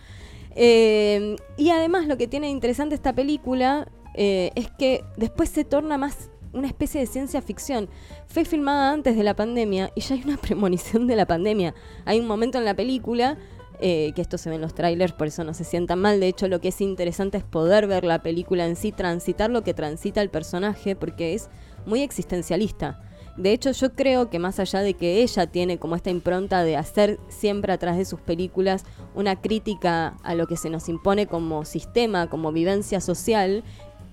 Eh, 0.59 1.35
y 1.55 1.69
además 1.69 2.07
lo 2.07 2.17
que 2.17 2.27
tiene 2.27 2.49
interesante 2.49 2.95
esta 2.95 3.13
película 3.13 3.87
eh, 4.15 4.49
es 4.55 4.71
que 4.71 5.03
después 5.15 5.49
se 5.49 5.63
torna 5.63 5.99
más 5.99 6.31
una 6.51 6.67
especie 6.67 6.99
de 6.99 7.05
ciencia 7.05 7.43
ficción. 7.43 7.87
Fue 8.25 8.43
filmada 8.43 8.91
antes 8.91 9.15
de 9.15 9.23
la 9.23 9.35
pandemia 9.35 9.91
y 9.93 10.01
ya 10.01 10.15
hay 10.15 10.23
una 10.25 10.37
premonición 10.41 11.05
de 11.05 11.15
la 11.15 11.27
pandemia. 11.27 11.75
Hay 12.05 12.19
un 12.19 12.25
momento 12.25 12.57
en 12.57 12.65
la 12.65 12.75
película, 12.75 13.37
eh, 13.79 14.11
que 14.15 14.21
esto 14.23 14.39
se 14.39 14.49
ve 14.49 14.55
en 14.55 14.61
los 14.61 14.73
trailers, 14.73 15.13
por 15.13 15.27
eso 15.27 15.43
no 15.43 15.53
se 15.53 15.63
sientan 15.63 15.99
mal. 15.99 16.19
De 16.19 16.27
hecho, 16.27 16.47
lo 16.47 16.59
que 16.59 16.69
es 16.69 16.81
interesante 16.81 17.37
es 17.37 17.43
poder 17.43 17.85
ver 17.85 18.03
la 18.03 18.23
película 18.23 18.65
en 18.65 18.75
sí, 18.75 18.91
transitar 18.91 19.51
lo 19.51 19.63
que 19.63 19.75
transita 19.75 20.23
el 20.23 20.31
personaje, 20.31 20.95
porque 20.95 21.35
es 21.35 21.49
muy 21.85 22.01
existencialista. 22.01 23.06
De 23.37 23.53
hecho, 23.53 23.71
yo 23.71 23.93
creo 23.93 24.31
que 24.31 24.39
más 24.39 24.59
allá 24.59 24.81
de 24.81 24.95
que 24.95 25.21
ella 25.21 25.45
tiene 25.45 25.77
como 25.77 25.95
esta 25.95 26.09
impronta 26.09 26.63
de 26.63 26.75
hacer 26.75 27.19
siempre 27.29 27.71
atrás 27.71 27.95
de 27.95 28.05
sus 28.05 28.19
películas 28.19 28.83
una 29.13 29.39
crítica 29.39 30.17
a 30.23 30.33
lo 30.33 30.47
que 30.47 30.57
se 30.57 30.71
nos 30.71 30.89
impone 30.89 31.27
como 31.27 31.63
sistema, 31.63 32.29
como 32.29 32.51
vivencia 32.51 32.99
social, 32.99 33.63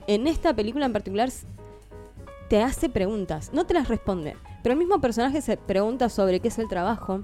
en 0.07 0.27
esta 0.27 0.55
película 0.55 0.85
en 0.85 0.93
particular 0.93 1.31
te 2.51 2.63
hace 2.63 2.91
preguntas, 2.91 3.51
no 3.55 3.65
te 3.65 3.73
las 3.73 3.89
responde, 3.89 4.37
pero 4.63 4.75
el 4.75 4.79
mismo 4.79 5.01
personaje 5.01 5.41
se 5.41 5.57
pregunta 5.57 6.11
sobre 6.11 6.41
qué 6.41 6.49
es 6.49 6.59
el 6.59 6.69
trabajo, 6.69 7.23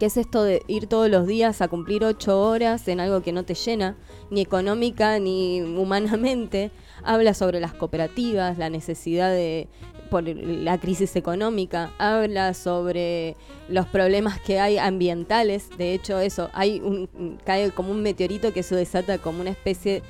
qué 0.00 0.06
es 0.06 0.16
esto 0.16 0.42
de 0.42 0.62
ir 0.66 0.88
todos 0.88 1.08
los 1.08 1.28
días 1.28 1.60
a 1.62 1.68
cumplir 1.68 2.04
ocho 2.04 2.40
horas 2.40 2.88
en 2.88 2.98
algo 2.98 3.22
que 3.22 3.32
no 3.32 3.44
te 3.44 3.54
llena, 3.54 3.96
ni 4.30 4.40
económica 4.40 5.20
ni 5.20 5.62
humanamente. 5.62 6.72
Habla 7.04 7.34
sobre 7.34 7.60
las 7.60 7.72
cooperativas, 7.72 8.58
la 8.58 8.70
necesidad 8.70 9.30
de 9.30 9.68
por 10.12 10.24
la 10.24 10.76
crisis 10.76 11.16
económica, 11.16 11.90
habla 11.96 12.52
sobre 12.52 13.34
los 13.70 13.86
problemas 13.86 14.38
que 14.38 14.60
hay 14.60 14.76
ambientales, 14.76 15.70
de 15.78 15.94
hecho 15.94 16.18
eso, 16.18 16.50
hay 16.52 16.80
un 16.80 17.38
cae 17.46 17.70
como 17.70 17.92
un 17.92 18.02
meteorito 18.02 18.52
que 18.52 18.60
eso 18.60 18.76
desata 18.76 19.16
como 19.16 19.40
una 19.40 19.48
especie 19.48 20.02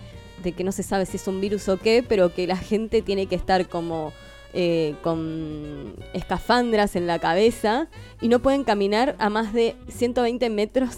de 0.43 0.51
que 0.51 0.65
no 0.65 0.73
se 0.73 0.83
sabe 0.83 1.07
si 1.07 1.19
es 1.19 1.29
un 1.29 1.41
virus 1.41 1.69
o 1.69 1.79
qué, 1.79 2.05
pero 2.07 2.35
que 2.35 2.49
la 2.49 2.57
gente 2.57 3.01
tiene 3.01 3.27
que 3.27 3.37
estar 3.37 3.69
como 3.69 4.13
eh, 4.55 4.97
con 5.03 5.95
escafandras 6.15 6.97
en 6.97 7.07
la 7.07 7.21
cabeza 7.21 7.87
y 8.21 8.27
no 8.27 8.41
pueden 8.41 8.65
caminar 8.65 9.15
a 9.21 9.31
más 9.31 9.53
de 9.53 9.77
120 9.87 10.51
metros, 10.51 10.97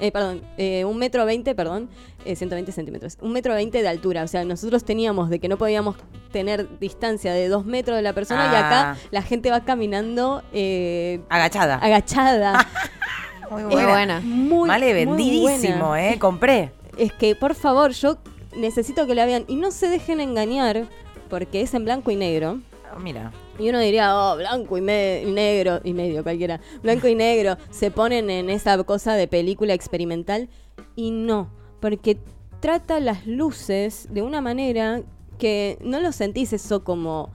eh, 0.00 0.10
perdón, 0.12 0.42
eh, 0.58 0.84
un 0.84 0.96
metro 0.98 1.24
20, 1.24 1.54
perdón, 1.54 1.88
eh, 2.24 2.34
120 2.36 2.72
centímetros, 2.72 3.16
un 3.20 3.32
metro 3.32 3.54
20 3.54 3.82
de 3.82 3.88
altura. 3.88 4.22
O 4.24 4.28
sea, 4.28 4.44
nosotros 4.44 4.84
teníamos 4.84 5.30
de 5.30 5.38
que 5.38 5.48
no 5.48 5.56
podíamos 5.58 5.96
tener 6.32 6.78
distancia 6.78 7.32
de 7.32 7.48
dos 7.48 7.64
metros 7.66 7.96
de 7.96 8.02
la 8.02 8.12
persona 8.12 8.50
y 8.52 8.54
Ah. 8.56 8.66
acá 8.66 8.96
la 9.10 9.22
gente 9.22 9.50
va 9.50 9.60
caminando 9.64 10.42
eh, 10.52 11.20
Agachada. 11.28 11.76
agachada. 11.76 12.66
Muy 13.50 13.64
Muy 13.64 13.82
buena. 13.84 14.20
Muy, 14.20 14.68
Vale, 14.68 14.86
muy 14.86 15.16
vendidísimo, 15.16 15.88
buena. 15.88 16.10
¿eh? 16.10 16.18
Compré. 16.20 16.70
Es 16.96 17.12
que, 17.12 17.34
por 17.34 17.54
favor, 17.56 17.90
yo 17.90 18.16
necesito 18.56 19.06
que 19.08 19.14
la 19.16 19.26
vean 19.26 19.44
y 19.48 19.56
no 19.56 19.70
se 19.72 19.88
dejen 19.88 20.20
engañar 20.20 20.86
porque 21.28 21.60
es 21.62 21.74
en 21.74 21.84
blanco 21.84 22.10
y 22.12 22.16
negro. 22.16 22.60
Ah, 22.92 22.98
Mira. 23.00 23.32
Y 23.60 23.68
uno 23.68 23.78
diría, 23.78 24.16
oh, 24.16 24.36
blanco 24.36 24.78
y, 24.78 24.80
y 24.80 25.32
negro, 25.32 25.80
y 25.84 25.92
medio 25.92 26.22
cualquiera, 26.22 26.60
blanco 26.82 27.08
y 27.08 27.14
negro, 27.14 27.56
se 27.70 27.90
ponen 27.90 28.30
en 28.30 28.48
esa 28.48 28.82
cosa 28.84 29.14
de 29.14 29.28
película 29.28 29.74
experimental. 29.74 30.48
Y 30.96 31.10
no, 31.10 31.50
porque 31.80 32.18
trata 32.60 33.00
las 33.00 33.26
luces 33.26 34.08
de 34.10 34.22
una 34.22 34.40
manera 34.40 35.02
que 35.38 35.78
no 35.82 36.00
lo 36.00 36.12
sentís 36.12 36.52
eso 36.52 36.84
como 36.84 37.30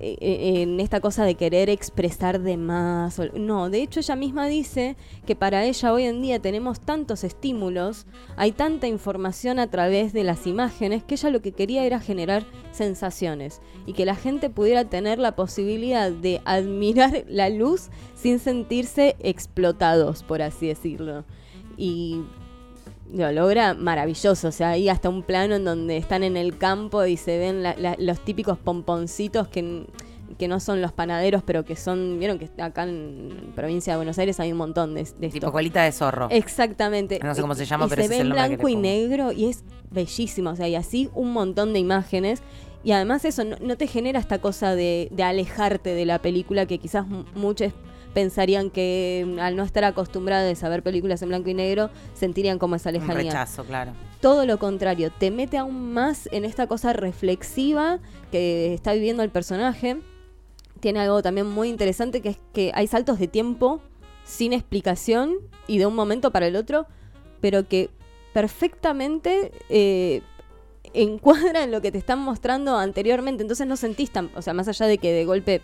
en 0.00 0.80
esta 0.80 1.00
cosa 1.00 1.24
de 1.24 1.34
querer 1.34 1.68
expresar 1.68 2.40
de 2.40 2.56
más. 2.56 3.20
No, 3.34 3.68
de 3.68 3.82
hecho 3.82 4.00
ella 4.00 4.16
misma 4.16 4.48
dice 4.48 4.96
que 5.26 5.36
para 5.36 5.64
ella 5.64 5.92
hoy 5.92 6.04
en 6.04 6.22
día 6.22 6.40
tenemos 6.40 6.80
tantos 6.80 7.22
estímulos, 7.22 8.06
hay 8.36 8.52
tanta 8.52 8.86
información 8.86 9.58
a 9.58 9.70
través 9.70 10.12
de 10.12 10.24
las 10.24 10.46
imágenes, 10.46 11.04
que 11.04 11.14
ella 11.14 11.30
lo 11.30 11.42
que 11.42 11.52
quería 11.52 11.84
era 11.84 12.00
generar 12.00 12.46
sensaciones 12.72 13.60
y 13.86 13.92
que 13.92 14.06
la 14.06 14.14
gente 14.14 14.48
pudiera 14.48 14.86
tener 14.86 15.18
la 15.18 15.36
posibilidad 15.36 16.10
de 16.10 16.40
admirar 16.44 17.24
la 17.28 17.50
luz 17.50 17.90
sin 18.14 18.38
sentirse 18.38 19.16
explotados, 19.20 20.22
por 20.22 20.40
así 20.42 20.68
decirlo. 20.68 21.24
Y 21.76 22.22
lo 23.14 23.30
logra 23.32 23.74
maravilloso. 23.74 24.48
O 24.48 24.52
sea, 24.52 24.70
hay 24.70 24.88
hasta 24.88 25.08
un 25.08 25.22
plano 25.22 25.54
en 25.56 25.64
donde 25.64 25.96
están 25.96 26.22
en 26.22 26.36
el 26.36 26.56
campo 26.58 27.04
y 27.06 27.16
se 27.16 27.38
ven 27.38 27.62
la- 27.62 27.74
la- 27.76 27.96
los 27.98 28.20
típicos 28.24 28.58
pomponcitos 28.58 29.48
que, 29.48 29.86
que 30.38 30.48
no 30.48 30.60
son 30.60 30.80
los 30.80 30.92
panaderos, 30.92 31.42
pero 31.44 31.64
que 31.64 31.76
son. 31.76 32.18
Vieron 32.18 32.38
que 32.38 32.48
acá 32.62 32.84
en 32.84 33.52
provincia 33.54 33.92
de 33.92 33.96
Buenos 33.98 34.18
Aires 34.18 34.38
hay 34.40 34.52
un 34.52 34.58
montón 34.58 34.94
de, 34.94 35.06
de 35.18 35.28
Tipo 35.28 35.50
colita 35.52 35.82
de 35.82 35.92
zorro. 35.92 36.28
Exactamente. 36.30 37.18
No 37.22 37.34
sé 37.34 37.40
cómo 37.40 37.54
se 37.54 37.64
llama, 37.66 37.86
y 37.86 37.88
pero 37.88 38.02
se 38.02 38.06
ese 38.06 38.08
ve 38.10 38.14
es 38.16 38.20
el 38.22 38.26
en 38.28 38.36
nombre 38.36 38.48
que 38.50 38.56
blanco 38.56 38.68
y 38.68 38.76
negro 38.76 39.32
y 39.32 39.46
es 39.46 39.64
bellísimo. 39.90 40.50
O 40.50 40.56
sea, 40.56 40.68
y 40.68 40.74
así 40.76 41.10
un 41.14 41.32
montón 41.32 41.72
de 41.72 41.78
imágenes. 41.78 42.42
Y 42.82 42.92
además 42.92 43.26
eso 43.26 43.44
no, 43.44 43.56
no 43.60 43.76
te 43.76 43.86
genera 43.86 44.18
esta 44.18 44.38
cosa 44.38 44.74
de, 44.74 45.08
de 45.10 45.22
alejarte 45.22 45.90
de 45.90 46.06
la 46.06 46.18
película 46.22 46.64
que 46.64 46.78
quizás 46.78 47.06
mu- 47.06 47.24
muchos 47.34 47.72
pensarían 48.14 48.70
que 48.70 49.24
mm, 49.26 49.38
al 49.38 49.56
no 49.56 49.62
estar 49.62 49.84
acostumbrados 49.84 50.62
a 50.62 50.68
ver 50.68 50.82
películas 50.82 51.22
en 51.22 51.28
blanco 51.28 51.50
y 51.50 51.54
negro 51.54 51.90
sentirían 52.14 52.58
como 52.58 52.76
esa 52.76 52.90
Un 52.90 52.94
lejanía. 52.94 53.16
rechazo, 53.30 53.64
claro. 53.64 53.92
Todo 54.20 54.44
lo 54.46 54.58
contrario, 54.58 55.10
te 55.10 55.30
mete 55.30 55.56
aún 55.58 55.92
más 55.92 56.28
en 56.32 56.44
esta 56.44 56.66
cosa 56.66 56.92
reflexiva 56.92 57.98
que 58.30 58.74
está 58.74 58.92
viviendo 58.92 59.22
el 59.22 59.30
personaje. 59.30 59.98
Tiene 60.80 61.00
algo 61.00 61.22
también 61.22 61.46
muy 61.46 61.68
interesante 61.68 62.20
que 62.20 62.30
es 62.30 62.38
que 62.52 62.72
hay 62.74 62.86
saltos 62.86 63.18
de 63.18 63.28
tiempo 63.28 63.80
sin 64.24 64.52
explicación 64.52 65.34
y 65.66 65.78
de 65.78 65.86
un 65.86 65.94
momento 65.94 66.30
para 66.30 66.46
el 66.46 66.56
otro, 66.56 66.86
pero 67.40 67.66
que 67.66 67.90
perfectamente 68.32 69.52
eh, 69.68 70.22
encuadran 70.94 71.70
lo 71.70 71.80
que 71.80 71.92
te 71.92 71.98
están 71.98 72.18
mostrando 72.18 72.76
anteriormente. 72.76 73.42
Entonces 73.42 73.66
no 73.66 73.76
sentís 73.76 74.10
tan, 74.10 74.30
o 74.34 74.42
sea, 74.42 74.54
más 74.54 74.68
allá 74.68 74.86
de 74.86 74.98
que 74.98 75.12
de 75.12 75.24
golpe 75.24 75.62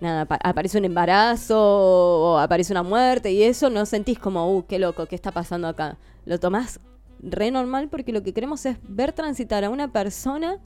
nada, 0.00 0.22
apa- 0.22 0.38
aparece 0.42 0.78
un 0.78 0.84
embarazo 0.84 1.58
o 1.58 2.38
aparece 2.38 2.72
una 2.72 2.82
muerte 2.82 3.30
y 3.32 3.42
eso, 3.42 3.70
no 3.70 3.86
sentís 3.86 4.18
como, 4.18 4.54
uh, 4.56 4.66
qué 4.66 4.78
loco, 4.78 5.06
qué 5.06 5.14
está 5.14 5.32
pasando 5.32 5.68
acá. 5.68 5.96
Lo 6.24 6.38
tomás 6.38 6.80
re 7.20 7.50
normal 7.50 7.88
porque 7.88 8.12
lo 8.12 8.22
que 8.22 8.32
queremos 8.32 8.64
es 8.66 8.76
ver 8.82 9.12
transitar 9.12 9.64
a 9.64 9.70
una 9.70 9.88
persona 9.92 10.58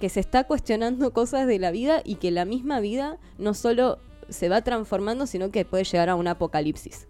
que 0.00 0.08
se 0.08 0.20
está 0.20 0.44
cuestionando 0.44 1.12
cosas 1.12 1.46
de 1.46 1.58
la 1.58 1.70
vida 1.70 2.02
y 2.04 2.16
que 2.16 2.30
la 2.30 2.44
misma 2.44 2.80
vida 2.80 3.16
no 3.38 3.54
solo 3.54 3.98
se 4.28 4.48
va 4.48 4.60
transformando, 4.62 5.26
sino 5.26 5.50
que 5.50 5.64
puede 5.64 5.84
llegar 5.84 6.08
a 6.10 6.14
un 6.14 6.26
apocalipsis. 6.28 7.06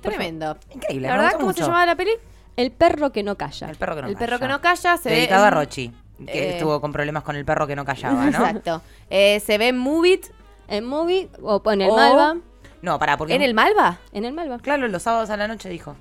Tremendo. 0.00 0.56
Increíble. 0.74 1.08
¿La 1.08 1.16
verdad 1.16 1.32
cómo 1.38 1.52
se 1.52 1.60
llamaba 1.60 1.86
la 1.86 1.96
peli? 1.96 2.10
El 2.56 2.70
perro 2.72 3.12
que 3.12 3.22
no 3.22 3.36
calla. 3.36 3.70
El 3.70 3.76
perro 3.76 3.94
que 3.96 4.02
no 4.02 4.08
El 4.08 4.14
calla. 4.14 4.26
perro 4.26 4.38
que 4.40 4.48
no 4.48 4.60
calla 4.60 4.96
se 4.96 5.08
ve 5.08 5.14
Dedicado 5.16 5.44
a 5.44 5.48
en- 5.48 5.54
Rochi, 5.54 5.92
que 6.26 6.32
eh, 6.50 6.52
estuvo 6.54 6.80
con 6.80 6.92
problemas 6.92 7.22
con 7.22 7.36
el 7.36 7.44
perro 7.44 7.66
que 7.66 7.76
no 7.76 7.84
callaba, 7.84 8.24
¿no? 8.24 8.28
Exacto. 8.28 8.82
Eh, 9.10 9.40
se 9.40 9.58
ve 9.58 9.68
en 9.68 9.78
Move 9.78 10.08
It. 10.10 10.26
En 10.68 10.84
Movie 10.84 11.28
o 11.42 11.62
en 11.70 11.80
el 11.82 11.90
O- 11.90 11.96
Malva. 11.96 12.36
No, 12.80 12.98
porque... 12.98 13.34
¿En 13.34 13.42
el 13.42 13.54
Malva? 13.54 13.98
En 14.12 14.24
el 14.24 14.32
Malva. 14.32 14.58
Claro, 14.58 14.88
los 14.88 15.02
sábados 15.02 15.30
a 15.30 15.36
la 15.36 15.46
noche 15.48 15.68
dijo. 15.68 15.94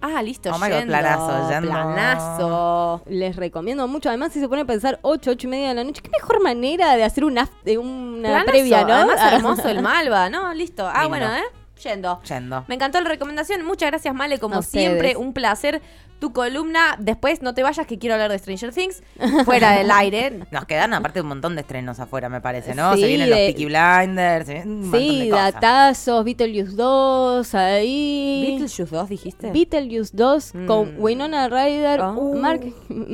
Ah, 0.00 0.22
listo. 0.22 0.50
Oh 0.50 0.58
my 0.58 0.68
God, 0.68 0.76
yendo, 0.78 0.86
planazo, 0.92 1.50
yendo. 1.50 1.70
Planazo. 1.70 3.02
Les 3.06 3.34
recomiendo 3.36 3.88
mucho. 3.88 4.08
Además, 4.08 4.32
si 4.32 4.40
se 4.40 4.48
pone 4.48 4.62
a 4.62 4.64
pensar 4.64 4.98
8, 5.02 5.30
8 5.32 5.46
y 5.46 5.50
media 5.50 5.68
de 5.70 5.74
la 5.74 5.84
noche, 5.84 6.02
qué 6.02 6.10
mejor 6.10 6.40
manera 6.42 6.96
de 6.96 7.04
hacer 7.04 7.24
una, 7.24 7.48
de 7.64 7.78
una 7.78 8.28
Planazo. 8.28 8.46
previa, 8.46 8.84
¿no? 8.84 8.92
Además, 8.94 9.16
Ah. 9.20 9.34
hermoso 9.34 9.68
el 9.68 9.82
Malva, 9.82 10.28
¿no? 10.30 10.52
Listo. 10.54 10.86
Ah, 10.86 11.02
Lindo. 11.02 11.08
bueno, 11.08 11.34
¿eh? 11.34 11.42
Yendo. 11.82 12.20
Yendo. 12.22 12.64
Me 12.68 12.74
encantó 12.74 13.00
la 13.00 13.08
recomendación. 13.08 13.64
Muchas 13.64 13.90
gracias, 13.90 14.14
Male. 14.14 14.38
Como 14.38 14.56
A 14.56 14.58
ustedes. 14.60 14.84
siempre, 14.86 15.16
un 15.16 15.32
placer. 15.32 15.80
Tu 16.18 16.32
columna. 16.32 16.96
Después 16.98 17.42
no 17.42 17.54
te 17.54 17.62
vayas, 17.62 17.86
que 17.86 17.96
quiero 17.98 18.14
hablar 18.14 18.30
de 18.32 18.38
Stranger 18.38 18.72
Things. 18.74 19.02
Fuera 19.44 19.72
del 19.78 19.90
aire. 19.90 20.40
Nos 20.50 20.64
quedan 20.64 20.92
aparte 20.92 21.20
un 21.20 21.28
montón 21.28 21.54
de 21.54 21.60
estrenos 21.60 22.00
afuera, 22.00 22.28
me 22.28 22.40
parece, 22.40 22.74
¿no? 22.74 22.94
Sí, 22.94 23.02
se 23.02 23.06
vienen 23.06 23.30
los 23.30 23.38
de- 23.38 23.46
Peaky 23.46 23.64
Blinders, 23.66 24.46
se 24.46 24.52
vienen 24.54 24.84
un 24.84 24.92
Sí, 24.92 25.20
de 25.24 25.30
cosas. 25.30 25.54
datazos, 25.54 26.24
Beetlejuice 26.24 26.74
2, 26.76 27.54
ahí. 27.54 28.44
Beetlejuice 28.48 28.84
2, 28.96 29.08
dijiste. 29.08 29.50
Beetlejuice 29.52 30.10
2 30.16 30.52
con 30.66 30.96
Mm. 30.96 31.00
Winona 31.02 31.48
Ryder, 31.48 32.00
Oh. 32.00 32.34
Mark, 32.34 32.62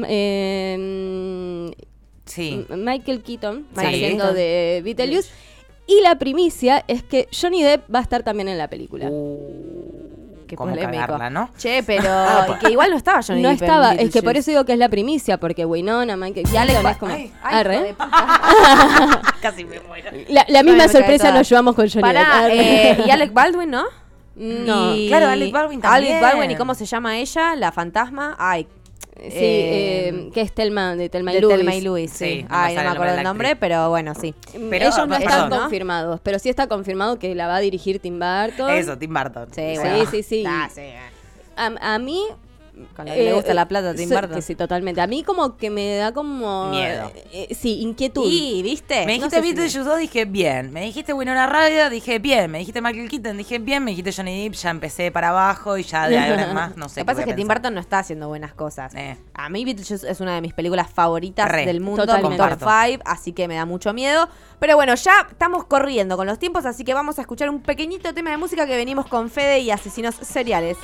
eh, 0.09 1.71
Sí. 2.25 2.65
Michael 2.71 3.23
Keaton 3.23 3.67
Sí. 3.79 3.85
haciendo 3.85 4.33
de 4.33 4.81
Beetlejuice. 4.83 5.31
Y 5.87 6.01
la 6.01 6.17
primicia 6.19 6.83
es 6.89 7.03
que 7.03 7.29
Johnny 7.39 7.63
Depp 7.63 7.95
va 7.95 7.99
a 7.99 8.03
estar 8.03 8.23
también 8.23 8.49
en 8.49 8.57
la 8.57 8.69
película. 8.69 9.11
Qué 10.55 10.57
Cómo 10.59 10.71
polémico. 10.71 11.01
cagarla, 11.03 11.31
¿no? 11.31 11.51
Che, 11.59 11.83
pero. 11.83 12.05
y 12.49 12.59
que 12.65 12.71
igual 12.73 12.91
no 12.91 12.97
estaba 12.97 13.21
Johnny 13.23 13.43
no 13.43 13.49
Depp 13.51 13.59
en 13.63 13.65
estaba, 13.65 13.85
es 13.85 13.97
que 13.99 14.03
Beetlejuice. 14.05 14.23
por 14.25 14.37
eso 14.37 14.51
digo 14.51 14.65
que 14.65 14.73
es 14.73 14.79
la 14.79 14.89
primicia, 14.89 15.39
porque 15.39 15.65
Winona, 15.65 16.17
Michael 16.17 16.47
Y 16.53 16.57
Alec 16.57 16.75
Keaton 16.75 16.91
es 16.93 16.97
como... 16.99 17.13
Ay, 17.15 17.33
ay, 17.43 17.55
Arre. 17.61 17.75
hijo 17.75 17.85
de 17.85 17.95
puta. 17.95 19.21
Casi 19.43 19.65
me 19.65 19.81
muero. 19.81 20.11
La, 20.29 20.45
la 20.49 20.59
Ay, 20.61 20.65
misma 20.65 20.85
me 20.85 20.85
cae 20.85 20.89
sorpresa 20.89 21.25
toda. 21.29 21.39
nos 21.39 21.49
llevamos 21.49 21.75
con 21.75 21.89
Johnny 21.89 22.03
Pará. 22.03 22.39
Arre. 22.45 22.91
eh, 22.93 23.05
y 23.07 23.11
Alec 23.11 23.33
Baldwin, 23.33 23.71
¿no? 23.71 23.85
No. 24.37 24.97
Y- 24.97 25.07
Claro, 25.09 25.29
Alec 25.29 25.53
Baldwin 25.53 25.81
también. 25.81 26.13
Alec 26.17 26.23
Baldwin, 26.23 26.51
¿y 26.51 26.57
cómo 26.57 26.75
se 26.75 26.87
llama 26.87 27.19
ella? 27.19 27.55
La 27.55 27.71
fantasma. 27.71 28.35
Ay, 28.37 28.67
Sí, 29.17 29.29
eh, 29.31 30.09
eh, 30.09 30.31
que 30.35 30.41
es 30.43 30.53
Telma, 30.53 30.97
de 30.97 31.09
Telma 31.09 31.33
y 31.33 31.37
de 31.37 31.41
Luis. 31.43 31.57
Telma 31.57 31.75
y 31.77 31.81
Luis, 31.81 32.11
sí. 32.11 32.25
Sí, 32.25 32.43
no 32.43 32.49
me 32.49 32.55
Ay, 32.57 32.75
no 32.77 32.83
me 32.83 32.89
acuerdo 32.89 33.15
el 33.17 33.23
nombre, 33.23 33.49
actriz. 33.49 33.61
pero 33.61 33.89
bueno, 33.89 34.13
sí. 34.15 34.35
Pero- 34.53 34.85
Ellos 34.87 34.97
no 34.99 35.05
ellos, 35.17 35.21
están 35.21 35.51
confirmados, 35.51 36.21
pero 36.23 36.39
sí 36.39 36.49
está 36.51 36.67
confirmado 36.67 37.19
que 37.19 37.35
la 37.35 37.47
va 37.47 37.57
a 37.57 37.61
dirigir 37.61 38.01
Tim 38.01 38.19
Burton. 38.19 38.71
Eso, 38.71 38.99
Tim 38.99 39.15
Burton. 39.15 39.47
Sí, 39.55 39.63
Sí, 39.77 39.79
bueno. 39.81 40.11
sí, 40.11 40.23
sí. 40.23 40.45
Ah, 40.47 40.69
sí. 40.73 40.83
A, 41.57 41.95
a 41.95 41.99
mí... 41.99 42.23
Con 42.97 43.07
lo 43.07 43.13
que 43.13 43.19
le 43.23 43.31
eh, 43.31 43.35
gusta 43.35 43.55
la 43.55 43.69
plata 43.69 43.95
Tim 43.95 44.09
so- 44.09 44.15
Burton. 44.17 44.43
sí, 44.43 44.55
totalmente. 44.57 45.01
A 45.01 45.07
mí 45.07 45.23
como 45.23 45.57
que 45.57 45.71
me 45.71 45.97
da 45.97 46.13
como... 46.13 46.71
Miedo. 46.71 47.11
eh, 47.33 47.55
sí, 47.55 47.81
inquietud. 47.81 48.25
Y, 48.27 48.63
¿viste? 48.63 49.07
Me 49.07 49.19
No 49.19 49.27
dijiste 49.27 49.37
sé 49.37 49.43
si 49.43 49.49
Beetlejuice 49.49 49.79
2, 49.89 49.99
dije 49.99 50.25
bien. 50.25 50.73
Me 50.73 50.83
dijiste 50.83 51.13
Winona 51.13 51.47
Ryder, 51.47 51.91
dije 51.91 52.19
bien. 52.19 52.51
Me 52.51 52.59
dijiste 52.59 52.81
Michael 52.81 53.09
Keaton, 53.09 53.37
dije 53.37 53.59
bien. 53.61 53.85
Me 53.85 53.93
dijiste 53.93 54.13
Johnny 54.13 54.43
Depp, 54.45 54.55
ya 54.55 54.71
empecé 54.71 55.11
para 55.13 55.29
abajo 55.29 55.79
y 55.79 55.85
ya 55.85 56.09
de 56.09 56.19
ahora 56.19 56.53
más 56.53 56.77
no 56.77 56.89
sé. 56.89 57.01
Lo 57.01 57.05
que 57.05 57.07
pasa 57.07 57.21
es 57.21 57.27
que 57.27 57.35
Tim. 57.35 57.47
Burton 57.47 57.75
no 57.75 57.81
está 57.81 58.01
haciendo 58.01 58.29
buenas 58.29 58.55
cosas. 58.55 58.93
Eh. 58.97 59.17
A 59.35 59.49
mí 59.49 59.65
Beetlejuice 59.65 60.11
es 60.11 60.21
una 60.21 60.35
de 60.35 60.41
mis 60.41 60.53
películas 60.55 60.91
favoritas 60.91 61.49
Re. 61.49 61.67
del 61.67 61.81
mundo, 61.81 62.05
con 62.21 62.37
top 62.37 62.59
5, 62.59 63.03
así 63.05 63.33
que 63.33 63.47
me 63.49 63.55
da 63.55 63.67
mucho 63.67 63.93
miedo. 63.95 64.29
Pero 64.59 64.77
bueno, 64.77 64.95
ya 64.95 65.27
estamos 65.31 65.65
corriendo 65.65 66.17
con 66.17 66.27
los 66.27 66.39
tiempos, 66.39 66.65
así 66.65 66.85
que 66.85 66.95
vamos 66.95 67.19
a 67.19 67.21
escuchar 67.23 67.51
un 67.51 67.61
pequeñito 67.61 68.13
tema 68.15 68.31
de 68.31 68.37
música 68.39 68.67
que 68.67 68.77
venimos 68.77 69.07
con 69.07 69.29
Fede 69.31 69.61
y 69.61 69.71
Asesinos 69.71 70.15
Seriales. 70.15 70.77